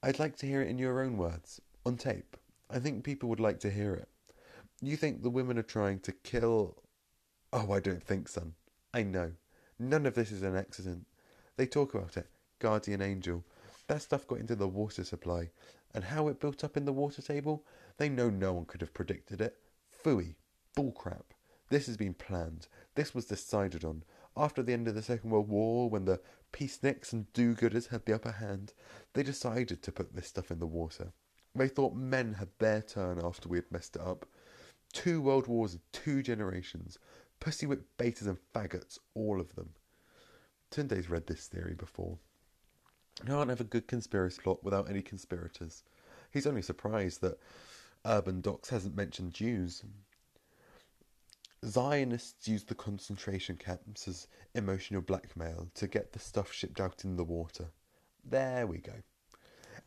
I'd 0.00 0.20
like 0.20 0.36
to 0.36 0.46
hear 0.46 0.62
it 0.62 0.68
in 0.68 0.78
your 0.78 1.02
own 1.02 1.16
words, 1.16 1.60
on 1.84 1.96
tape. 1.96 2.36
I 2.70 2.78
think 2.78 3.02
people 3.02 3.28
would 3.30 3.40
like 3.40 3.58
to 3.60 3.70
hear 3.70 3.94
it. 3.94 4.08
You 4.80 4.96
think 4.96 5.22
the 5.22 5.30
women 5.30 5.58
are 5.58 5.62
trying 5.62 5.98
to 6.00 6.12
kill. 6.12 6.76
Oh, 7.52 7.72
I 7.72 7.80
don't 7.80 8.02
think, 8.02 8.28
son. 8.28 8.54
I 8.92 9.02
know. 9.02 9.32
None 9.80 10.06
of 10.06 10.14
this 10.14 10.30
is 10.30 10.42
an 10.42 10.56
accident. 10.56 11.06
They 11.56 11.66
talk 11.66 11.94
about 11.94 12.16
it. 12.16 12.28
Guardian 12.60 13.02
angel. 13.02 13.44
That 13.88 14.02
stuff 14.02 14.28
got 14.28 14.38
into 14.38 14.54
the 14.54 14.68
water 14.68 15.02
supply. 15.02 15.50
And 15.94 16.04
how 16.04 16.28
it 16.28 16.38
built 16.38 16.62
up 16.62 16.76
in 16.76 16.84
the 16.84 16.92
water 16.92 17.22
table? 17.22 17.64
They 17.96 18.08
know 18.08 18.30
no 18.30 18.52
one 18.52 18.66
could 18.66 18.82
have 18.82 18.94
predicted 18.94 19.40
it. 19.40 19.56
Phooey. 20.04 20.34
Bullcrap. 20.76 21.24
This 21.70 21.86
has 21.86 21.96
been 21.96 22.14
planned. 22.14 22.68
This 22.94 23.14
was 23.14 23.26
decided 23.26 23.84
on. 23.84 24.02
After 24.36 24.62
the 24.62 24.72
end 24.72 24.88
of 24.88 24.94
the 24.94 25.02
Second 25.02 25.30
World 25.30 25.48
War, 25.48 25.88
when 25.88 26.04
the 26.04 26.20
peaceniks 26.52 27.12
and 27.12 27.32
do-gooders 27.32 27.88
had 27.88 28.04
the 28.04 28.14
upper 28.14 28.32
hand, 28.32 28.72
they 29.12 29.22
decided 29.22 29.82
to 29.82 29.92
put 29.92 30.14
this 30.14 30.26
stuff 30.26 30.50
in 30.50 30.58
the 30.58 30.66
water. 30.66 31.12
They 31.54 31.68
thought 31.68 31.94
men 31.94 32.34
had 32.34 32.48
their 32.58 32.82
turn 32.82 33.20
after 33.22 33.48
we 33.48 33.58
had 33.58 33.70
messed 33.70 33.96
it 33.96 34.02
up. 34.02 34.26
Two 34.92 35.20
world 35.20 35.46
wars 35.46 35.74
in 35.74 35.80
two 35.92 36.22
generations. 36.22 36.98
Pussy-whipped 37.40 37.96
betas 37.96 38.26
and 38.26 38.38
faggots, 38.52 38.98
all 39.14 39.40
of 39.40 39.54
them. 39.54 39.70
Tunde's 40.70 41.08
read 41.08 41.26
this 41.26 41.46
theory 41.46 41.74
before. 41.74 42.18
You 43.20 43.28
can't 43.28 43.50
have 43.50 43.60
a 43.60 43.64
good 43.64 43.86
conspiracy 43.86 44.42
plot 44.42 44.64
without 44.64 44.90
any 44.90 45.02
conspirators. 45.02 45.84
He's 46.32 46.46
only 46.46 46.62
surprised 46.62 47.20
that 47.20 47.38
UrbanDox 48.04 48.68
hasn't 48.70 48.96
mentioned 48.96 49.32
Jews. 49.32 49.84
Zionists 51.64 52.46
use 52.46 52.64
the 52.64 52.74
concentration 52.74 53.56
camps 53.56 54.06
as 54.06 54.26
emotional 54.54 55.00
blackmail 55.00 55.68
to 55.74 55.86
get 55.86 56.12
the 56.12 56.18
stuff 56.18 56.52
shipped 56.52 56.78
out 56.78 57.04
in 57.04 57.16
the 57.16 57.24
water. 57.24 57.70
There 58.22 58.66
we 58.66 58.78
go. 58.78 58.92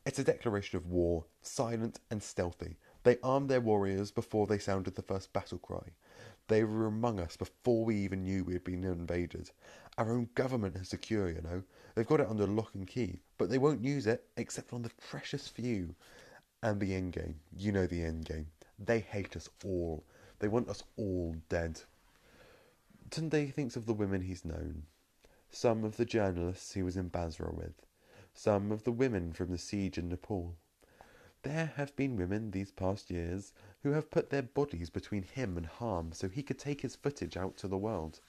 It's 0.04 0.18
a 0.18 0.24
declaration 0.24 0.78
of 0.78 0.88
war, 0.88 1.26
silent 1.42 2.00
and 2.10 2.24
stealthy. 2.24 2.78
They 3.04 3.18
armed 3.22 3.50
their 3.50 3.62
warriors 3.62 4.10
before 4.10 4.48
they 4.48 4.58
sounded 4.58 4.96
the 4.96 5.04
first 5.04 5.32
battle 5.34 5.60
cry. 5.60 5.94
They 6.48 6.64
were 6.64 6.88
among 6.88 7.20
us 7.20 7.38
before 7.38 7.86
we 7.86 7.96
even 7.98 8.24
knew 8.24 8.44
we 8.44 8.54
had 8.54 8.64
been 8.64 8.84
invaded. 8.84 9.52
Our 10.00 10.12
own 10.12 10.30
government 10.34 10.76
is 10.78 10.90
secure, 10.90 11.30
you 11.30 11.42
know. 11.42 11.62
They've 11.94 12.08
got 12.08 12.22
it 12.22 12.30
under 12.30 12.48
lock 12.48 12.74
and 12.74 12.88
key, 12.88 13.20
but 13.38 13.50
they 13.50 13.58
won't 13.60 13.84
use 13.84 14.08
it 14.08 14.26
except 14.38 14.74
on 14.74 14.82
the 14.82 14.92
precious 15.10 15.48
few. 15.48 15.94
And 16.64 16.80
the 16.80 16.96
end 16.96 17.14
game. 17.14 17.36
You 17.56 17.72
know 17.72 17.86
the 17.86 18.04
end 18.04 18.26
game. 18.26 18.48
They 18.80 19.00
hate 19.00 19.36
us 19.36 19.48
all. 19.64 20.04
They 20.40 20.48
want 20.48 20.70
us 20.70 20.84
all 20.98 21.36
dead. 21.50 21.82
Tunde 23.10 23.54
thinks 23.54 23.76
of 23.76 23.86
the 23.86 23.94
women 23.94 24.22
he's 24.22 24.46
known. 24.46 24.84
Some 25.50 25.84
of 25.84 25.98
the 25.98 26.06
journalists 26.06 26.74
he 26.74 26.84
was 26.84 26.98
in 26.98 27.08
Basra 27.08 27.52
with. 27.54 27.74
Some 28.34 28.72
of 28.72 28.84
the 28.84 28.92
women 28.92 29.34
from 29.34 29.50
the 29.50 29.58
siege 29.58 29.98
in 29.98 30.10
Nepal. 30.10 30.56
There 31.44 31.74
have 31.78 31.96
been 31.96 32.18
women 32.18 32.52
these 32.52 32.72
past 32.72 33.10
years 33.10 33.54
who 33.82 33.92
have 33.92 34.12
put 34.12 34.30
their 34.30 34.42
bodies 34.42 34.90
between 34.90 35.24
him 35.24 35.56
and 35.58 35.66
harm 35.66 36.12
so 36.12 36.28
he 36.28 36.44
could 36.44 36.60
take 36.60 36.82
his 36.82 36.96
footage 36.96 37.38
out 37.38 37.58
to 37.58 37.68
the 37.68 37.78
world. 37.78 38.20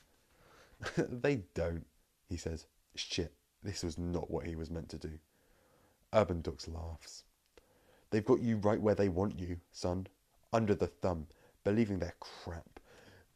they 0.97 1.43
don't, 1.55 1.87
he 2.29 2.37
says. 2.37 2.67
Shit, 2.95 3.35
this 3.63 3.83
was 3.83 3.99
not 3.99 4.31
what 4.31 4.47
he 4.47 4.57
was 4.57 4.71
meant 4.71 4.89
to 4.91 4.99
do. 4.99 5.19
UrbanDox 6.13 6.73
laughs. 6.73 7.25
They've 8.11 8.25
got 8.25 8.41
you 8.41 8.57
right 8.57 8.81
where 8.81 8.95
they 8.95 9.09
want 9.09 9.39
you, 9.39 9.59
son. 9.73 10.07
Under 10.53 10.75
the 10.75 10.87
thumb, 10.87 11.27
believing 11.69 11.99
they're 11.99 12.15
crap. 12.19 12.81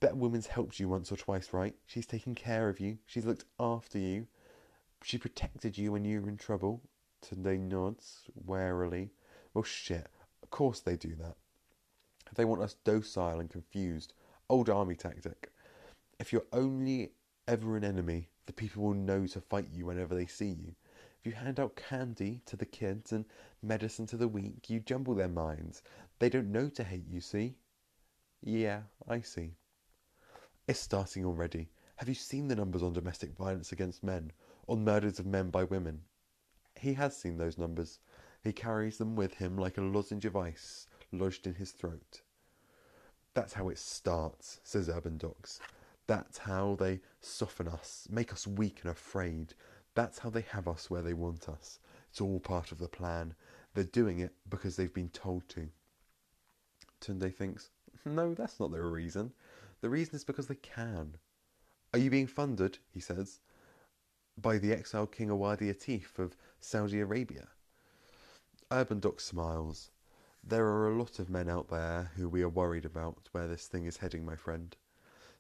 Bet 0.01 0.17
Woman's 0.17 0.47
helped 0.47 0.81
you 0.81 0.89
once 0.89 1.13
or 1.13 1.17
twice, 1.17 1.53
right? 1.53 1.75
She's 1.85 2.07
taken 2.07 2.35
care 2.35 2.71
of 2.71 2.81
you. 2.81 2.97
She's 3.05 3.27
looked 3.27 3.45
after 3.61 3.99
you. 3.99 4.27
She 5.03 5.19
protected 5.19 5.77
you 5.77 5.93
when 5.93 6.07
you 6.07 6.23
were 6.23 6.31
in 6.31 6.39
trouble. 6.39 6.81
Tunde 7.21 7.61
nods 7.61 8.23
warily. 8.35 9.11
Well, 9.53 9.65
shit. 9.65 10.07
Of 10.43 10.49
course 10.49 10.81
they 10.81 10.97
do 10.97 11.15
that. 11.17 11.37
They 12.35 12.47
want 12.47 12.63
us 12.63 12.77
docile 12.85 13.39
and 13.39 13.51
confused. 13.51 14.15
Old 14.49 14.71
army 14.71 14.95
tactic. 14.95 15.51
If 16.19 16.33
you're 16.33 16.47
only 16.55 17.11
ever 17.47 17.77
an 17.77 17.85
enemy, 17.85 18.31
the 18.47 18.55
people 18.55 18.83
will 18.83 18.95
know 18.95 19.27
to 19.27 19.43
fight 19.43 19.69
you 19.75 19.85
whenever 19.85 20.15
they 20.15 20.25
see 20.25 20.49
you. 20.49 20.75
If 21.21 21.27
you 21.27 21.33
hand 21.33 21.61
out 21.61 21.77
candy 21.77 22.41
to 22.47 22.57
the 22.57 22.65
kids 22.65 23.13
and 23.13 23.27
medicine 23.61 24.07
to 24.07 24.17
the 24.17 24.27
weak, 24.27 24.71
you 24.71 24.81
jumble 24.81 25.15
their 25.15 25.29
minds. 25.29 25.83
They 26.19 26.31
don't 26.31 26.51
know 26.51 26.71
to 26.71 26.83
hate 26.83 27.07
you, 27.07 27.21
see? 27.21 27.57
Yeah, 28.43 28.83
I 29.09 29.21
see. 29.21 29.53
It's 30.67 30.81
starting 30.81 31.25
already. 31.25 31.69
Have 31.97 32.09
you 32.09 32.15
seen 32.15 32.49
the 32.49 32.57
numbers 32.57 32.83
on 32.83 32.93
domestic 32.93 33.37
violence 33.37 33.71
against 33.71 34.03
men, 34.03 34.33
on 34.67 34.85
murders 34.85 35.21
of 35.21 35.27
men 35.27 35.51
by 35.51 35.65
women? 35.65 36.01
He 36.75 36.95
has 36.95 37.17
seen 37.17 37.37
those 37.37 37.59
numbers. 37.59 38.01
He 38.43 38.53
carries 38.53 38.99
them 38.99 39.15
with 39.15 39.35
him 39.35 39.57
like 39.57 39.79
a 39.79 39.83
lozenge 39.83 40.25
of 40.25 40.37
ice 40.37 40.89
lodged 41.13 41.47
in 41.47 41.55
his 41.55 41.71
throat. 41.71 42.23
That's 43.35 43.53
how 43.53 43.69
it 43.69 43.79
starts, 43.79 44.61
says 44.65 44.89
UrbanDox. 44.89 45.61
That's 46.09 46.39
how 46.39 46.77
they 46.81 47.01
soften 47.21 47.69
us, 47.69 48.09
make 48.11 48.33
us 48.33 48.47
weak 48.47 48.81
and 48.83 48.91
afraid. 48.91 49.55
That's 49.95 50.19
how 50.19 50.31
they 50.31 50.45
have 50.51 50.67
us 50.67 50.91
where 50.91 51.03
they 51.03 51.15
want 51.15 51.49
us. 51.49 51.79
It's 52.11 52.21
all 52.21 52.41
part 52.41 52.73
of 52.73 52.79
the 52.79 52.89
plan. 52.89 53.35
They're 53.75 53.85
doing 53.85 54.19
it 54.19 54.33
because 54.51 54.75
they've 54.75 54.93
been 54.93 55.11
told 55.11 55.49
to. 55.51 55.69
Tunde 57.01 57.35
thinks, 57.35 57.71
no, 58.05 58.35
that's 58.35 58.61
not 58.61 58.73
the 58.73 58.83
reason. 58.83 59.33
The 59.81 59.91
reason 59.91 60.15
is 60.15 60.25
because 60.25 60.47
they 60.47 60.57
can. 60.57 61.17
Are 61.93 61.99
you 61.99 62.11
being 62.11 62.27
funded, 62.27 62.79
he 62.91 63.01
says, 63.01 63.41
by 64.41 64.59
the 64.59 64.73
exiled 64.73 65.13
King 65.13 65.29
Auwadi-Atif 65.29 66.19
of 66.19 66.37
Saudi 66.61 67.01
Arabia? 67.01 67.49
Urban 68.71 69.01
Doc 69.01 69.21
smiles. 69.21 69.91
There 70.43 70.67
are 70.67 70.89
a 70.89 70.97
lot 70.97 71.19
of 71.19 71.31
men 71.31 71.49
out 71.49 71.69
there 71.69 72.11
who 72.17 72.29
we 72.29 72.43
are 72.43 72.49
worried 72.49 72.85
about 72.85 73.29
where 73.33 73.47
this 73.47 73.67
thing 73.67 73.85
is 73.85 73.99
heading, 73.99 74.25
my 74.25 74.37
friend. 74.37 74.75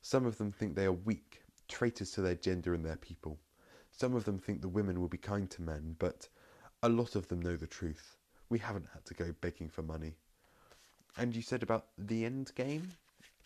Some 0.03 0.27
of 0.27 0.38
them 0.38 0.53
think 0.53 0.75
they 0.75 0.85
are 0.85 0.92
weak, 0.92 1.42
traitors 1.68 2.11
to 2.12 2.20
their 2.20 2.35
gender 2.35 2.75
and 2.75 2.85
their 2.85 2.96
people. 2.96 3.38
Some 3.90 4.14
of 4.14 4.25
them 4.25 4.38
think 4.38 4.61
the 4.61 4.68
women 4.68 5.01
will 5.01 5.09
be 5.09 5.18
kind 5.18 5.51
to 5.51 5.62
men, 5.62 5.96
but 5.98 6.29
a 6.83 6.88
lot 6.88 7.16
of 7.16 7.29
them 7.29 7.40
know 7.40 7.57
the 7.57 7.66
truth. 7.66 8.16
We 8.48 8.59
haven't 8.59 8.88
had 8.92 9.05
to 9.07 9.14
go 9.14 9.35
begging 9.40 9.68
for 9.68 9.83
money. 9.83 10.16
And 11.16 11.37
you 11.37 11.42
said 11.42 11.62
about 11.62 11.87
the 11.98 12.25
end 12.25 12.53
game? 12.55 12.92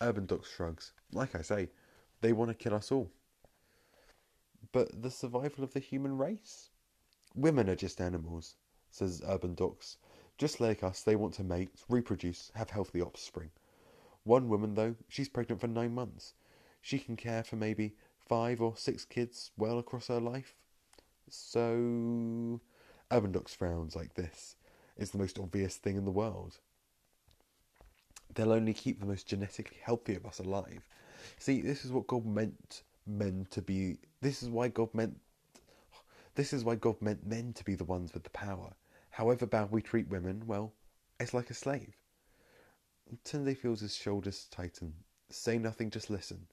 Urban 0.01 0.25
Doc 0.25 0.45
shrugs. 0.45 0.93
Like 1.11 1.35
I 1.35 1.41
say, 1.41 1.69
they 2.21 2.33
want 2.33 2.49
to 2.49 2.55
kill 2.55 2.73
us 2.73 2.91
all. 2.91 3.09
But 4.71 5.01
the 5.01 5.11
survival 5.11 5.63
of 5.63 5.73
the 5.73 5.79
human 5.79 6.17
race? 6.17 6.69
Women 7.35 7.69
are 7.69 7.75
just 7.75 8.01
animals, 8.01 8.55
says 8.89 9.21
UrbanDox. 9.21 9.97
Just 10.37 10.59
like 10.59 10.83
us, 10.83 11.01
they 11.01 11.15
want 11.15 11.33
to 11.35 11.43
mate, 11.43 11.69
reproduce, 11.89 12.51
have 12.55 12.69
healthy 12.69 13.01
offspring. 13.01 13.49
One 14.23 14.49
woman, 14.49 14.75
though, 14.75 14.95
she's 15.07 15.29
pregnant 15.29 15.61
for 15.61 15.67
nine 15.67 15.95
months. 15.95 16.33
She 16.81 16.99
can 16.99 17.15
care 17.15 17.43
for 17.43 17.55
maybe 17.55 17.95
five 18.27 18.61
or 18.61 18.75
six 18.75 19.05
kids 19.05 19.51
well 19.57 19.79
across 19.79 20.07
her 20.07 20.19
life. 20.19 20.55
So. 21.29 22.59
UrbanDox 23.09 23.55
frowns 23.55 23.95
like 23.95 24.15
this. 24.15 24.55
It's 24.97 25.11
the 25.11 25.17
most 25.17 25.39
obvious 25.39 25.77
thing 25.77 25.95
in 25.95 26.05
the 26.05 26.11
world. 26.11 26.59
They'll 28.37 28.53
only 28.53 28.75
keep 28.75 28.99
the 28.99 29.07
most 29.07 29.25
genetically 29.25 29.77
healthy 29.81 30.13
of 30.13 30.27
us 30.27 30.37
alive. 30.37 30.87
See, 31.39 31.59
this 31.59 31.83
is 31.83 31.91
what 31.91 32.05
God 32.05 32.23
meant 32.23 32.83
men 33.07 33.47
to 33.49 33.63
be. 33.63 33.97
This 34.21 34.43
is 34.43 34.49
why 34.49 34.67
God 34.67 34.93
meant. 34.93 35.17
This 36.35 36.53
is 36.53 36.63
why 36.63 36.75
God 36.75 37.01
meant 37.01 37.25
men 37.25 37.51
to 37.53 37.63
be 37.63 37.73
the 37.73 37.83
ones 37.83 38.13
with 38.13 38.23
the 38.23 38.29
power. 38.29 38.75
However 39.09 39.47
bad 39.47 39.71
we 39.71 39.81
treat 39.81 40.07
women, 40.07 40.43
well, 40.45 40.71
it's 41.19 41.33
like 41.33 41.49
a 41.49 41.55
slave. 41.55 41.95
Tunde 43.25 43.57
feels 43.57 43.79
his 43.79 43.95
shoulders 43.95 44.45
tighten. 44.51 44.93
Say 45.31 45.57
nothing, 45.57 45.89
just 45.89 46.11
listen. 46.11 46.45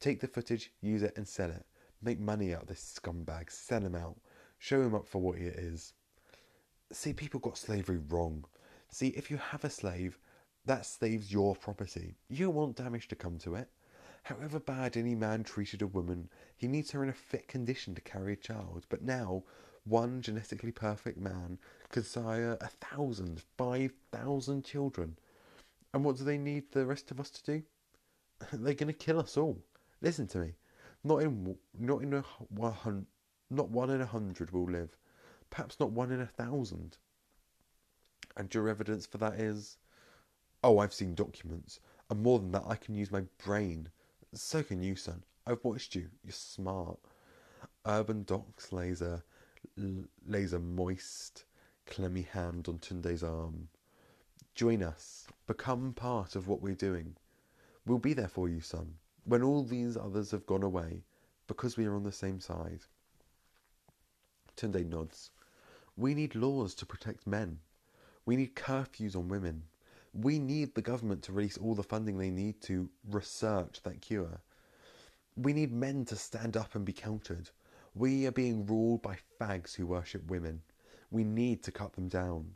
Take 0.00 0.20
the 0.20 0.28
footage, 0.28 0.72
use 0.82 1.02
it, 1.02 1.16
and 1.16 1.26
sell 1.26 1.50
it. 1.50 1.64
Make 2.02 2.20
money 2.20 2.52
out 2.52 2.62
of 2.62 2.68
this 2.68 3.00
scumbag. 3.00 3.50
Sell 3.50 3.80
him 3.80 3.94
out. 3.94 4.20
Show 4.58 4.82
him 4.82 4.94
up 4.94 5.08
for 5.08 5.22
what 5.22 5.38
he 5.38 5.46
is. 5.46 5.94
See, 6.92 7.14
people 7.14 7.40
got 7.40 7.56
slavery 7.56 8.00
wrong. 8.10 8.44
See, 8.90 9.08
if 9.08 9.30
you 9.30 9.38
have 9.38 9.64
a 9.64 9.70
slave, 9.70 10.18
that 10.66 10.86
slave's 10.86 11.32
your 11.32 11.54
property. 11.54 12.16
You 12.28 12.50
want 12.50 12.76
damage 12.76 13.08
to 13.08 13.16
come 13.16 13.38
to 13.38 13.54
it. 13.54 13.68
However 14.24 14.58
bad 14.58 14.96
any 14.96 15.14
man 15.14 15.44
treated 15.44 15.82
a 15.82 15.86
woman, 15.86 16.30
he 16.56 16.66
needs 16.66 16.90
her 16.92 17.02
in 17.02 17.10
a 17.10 17.12
fit 17.12 17.46
condition 17.46 17.94
to 17.94 18.00
carry 18.00 18.32
a 18.32 18.36
child. 18.36 18.86
But 18.88 19.02
now, 19.02 19.44
one 19.84 20.22
genetically 20.22 20.72
perfect 20.72 21.18
man 21.18 21.58
could 21.90 22.06
sire 22.06 22.56
a 22.60 22.68
thousand, 22.68 23.42
five 23.58 23.92
thousand 24.10 24.64
children. 24.64 25.18
And 25.92 26.04
what 26.04 26.16
do 26.16 26.24
they 26.24 26.38
need 26.38 26.72
the 26.72 26.86
rest 26.86 27.10
of 27.10 27.20
us 27.20 27.30
to 27.30 27.44
do? 27.44 27.62
They're 28.52 28.74
going 28.74 28.86
to 28.86 28.94
kill 28.94 29.20
us 29.20 29.36
all. 29.36 29.62
Listen 30.00 30.26
to 30.28 30.38
me. 30.38 30.54
Not 31.04 31.22
in 31.22 31.56
not 31.78 32.02
in 32.02 32.14
a 32.14 32.24
not 33.50 33.68
one 33.68 33.90
in 33.90 34.00
a 34.00 34.06
hundred 34.06 34.50
will 34.52 34.64
live. 34.64 34.96
Perhaps 35.50 35.78
not 35.78 35.92
one 35.92 36.10
in 36.10 36.20
a 36.20 36.26
thousand. 36.26 36.96
And 38.36 38.52
your 38.52 38.68
evidence 38.68 39.06
for 39.06 39.18
that 39.18 39.34
is, 39.34 39.76
oh, 40.64 40.78
I've 40.78 40.94
seen 40.94 41.14
documents, 41.14 41.78
and 42.10 42.22
more 42.22 42.38
than 42.38 42.50
that, 42.52 42.64
I 42.66 42.76
can 42.76 42.94
use 42.94 43.12
my 43.12 43.22
brain. 43.44 43.90
So 44.32 44.62
can 44.62 44.82
you, 44.82 44.96
son. 44.96 45.22
I've 45.46 45.62
watched 45.62 45.94
you. 45.94 46.08
You're 46.24 46.32
smart. 46.32 46.98
UrbanDox 47.84 49.02
a 49.02 49.22
lays 50.26 50.52
a 50.54 50.58
moist, 50.58 51.44
clammy 51.86 52.22
hand 52.22 52.66
on 52.66 52.78
Tunde's 52.78 53.22
arm. 53.22 53.68
Join 54.54 54.82
us. 54.82 55.26
Become 55.46 55.92
part 55.92 56.34
of 56.34 56.48
what 56.48 56.62
we're 56.62 56.74
doing. 56.74 57.14
We'll 57.84 57.98
be 57.98 58.14
there 58.14 58.28
for 58.28 58.48
you, 58.48 58.62
son. 58.62 58.94
When 59.24 59.42
all 59.42 59.64
these 59.64 59.98
others 59.98 60.30
have 60.30 60.46
gone 60.46 60.62
away, 60.62 61.02
because 61.46 61.76
we 61.76 61.84
are 61.84 61.94
on 61.94 62.04
the 62.04 62.12
same 62.12 62.40
side. 62.40 62.80
Tunde 64.56 64.88
nods. 64.88 65.30
We 65.96 66.14
need 66.14 66.34
laws 66.34 66.74
to 66.76 66.86
protect 66.86 67.26
men. 67.26 67.58
We 68.24 68.36
need 68.36 68.54
curfews 68.54 69.14
on 69.14 69.28
women. 69.28 69.64
We 70.14 70.38
need 70.38 70.74
the 70.74 70.82
government 70.82 71.22
to 71.24 71.32
release 71.32 71.58
all 71.58 71.74
the 71.74 71.82
funding 71.82 72.16
they 72.16 72.30
need 72.30 72.60
to 72.62 72.88
research 73.10 73.82
that 73.82 74.00
cure. 74.00 74.40
We 75.36 75.52
need 75.52 75.72
men 75.72 76.04
to 76.06 76.16
stand 76.16 76.56
up 76.56 76.76
and 76.76 76.84
be 76.84 76.92
counted. 76.92 77.50
We 77.94 78.26
are 78.26 78.32
being 78.32 78.64
ruled 78.64 79.02
by 79.02 79.18
fags 79.40 79.74
who 79.74 79.86
worship 79.86 80.30
women. 80.30 80.62
We 81.10 81.24
need 81.24 81.64
to 81.64 81.72
cut 81.72 81.94
them 81.94 82.08
down. 82.08 82.54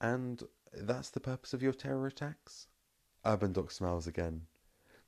And 0.00 0.42
that's 0.72 1.10
the 1.10 1.20
purpose 1.20 1.52
of 1.52 1.62
your 1.62 1.72
terror 1.72 2.06
attacks? 2.06 2.68
Urban 3.24 3.52
Doc 3.52 3.70
smiles 3.70 4.06
again. 4.06 4.42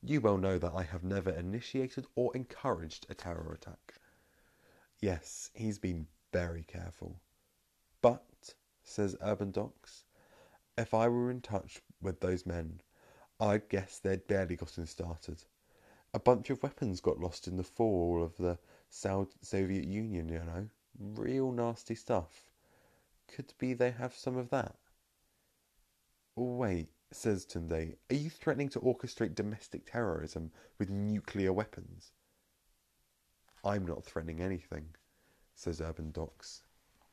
You 0.02 0.20
well 0.20 0.38
know 0.38 0.58
that 0.58 0.74
I 0.74 0.82
have 0.82 1.04
never 1.04 1.30
initiated 1.30 2.06
or 2.14 2.34
encouraged 2.34 3.06
a 3.08 3.14
terror 3.14 3.52
attack. 3.52 3.94
Yes, 5.00 5.50
he's 5.54 5.78
been 5.78 6.06
very 6.32 6.64
careful. 6.64 7.20
But, 8.02 8.54
says 8.82 9.16
UrbanDox, 9.16 10.04
if 10.78 10.94
I 10.94 11.08
were 11.08 11.30
in 11.30 11.40
touch 11.40 11.82
with 12.00 12.20
those 12.20 12.46
men, 12.46 12.80
I'd 13.40 13.68
guess 13.68 13.98
they'd 13.98 14.26
barely 14.26 14.56
gotten 14.56 14.86
started. 14.86 15.44
A 16.14 16.18
bunch 16.18 16.50
of 16.50 16.62
weapons 16.62 17.00
got 17.00 17.20
lost 17.20 17.46
in 17.46 17.56
the 17.56 17.64
fall 17.64 18.22
of 18.22 18.36
the 18.36 18.58
Soviet 18.88 19.84
Union, 19.84 20.28
you 20.28 20.38
know. 20.38 20.68
Real 20.98 21.52
nasty 21.52 21.94
stuff. 21.94 22.50
Could 23.28 23.52
be 23.58 23.74
they 23.74 23.90
have 23.90 24.14
some 24.14 24.36
of 24.36 24.50
that. 24.50 24.76
Oh, 26.36 26.56
wait, 26.56 26.88
says 27.10 27.44
Tunde, 27.44 27.96
are 28.10 28.14
you 28.14 28.30
threatening 28.30 28.68
to 28.70 28.80
orchestrate 28.80 29.34
domestic 29.34 29.90
terrorism 29.90 30.52
with 30.78 30.90
nuclear 30.90 31.52
weapons? 31.52 32.12
I'm 33.64 33.84
not 33.84 34.04
threatening 34.04 34.40
anything, 34.40 34.94
says 35.54 35.80
UrbanDox, 35.80 36.62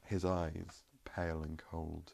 his 0.05 0.23
eyes 0.23 0.83
pale 1.05 1.41
and 1.41 1.57
cold. 1.57 2.13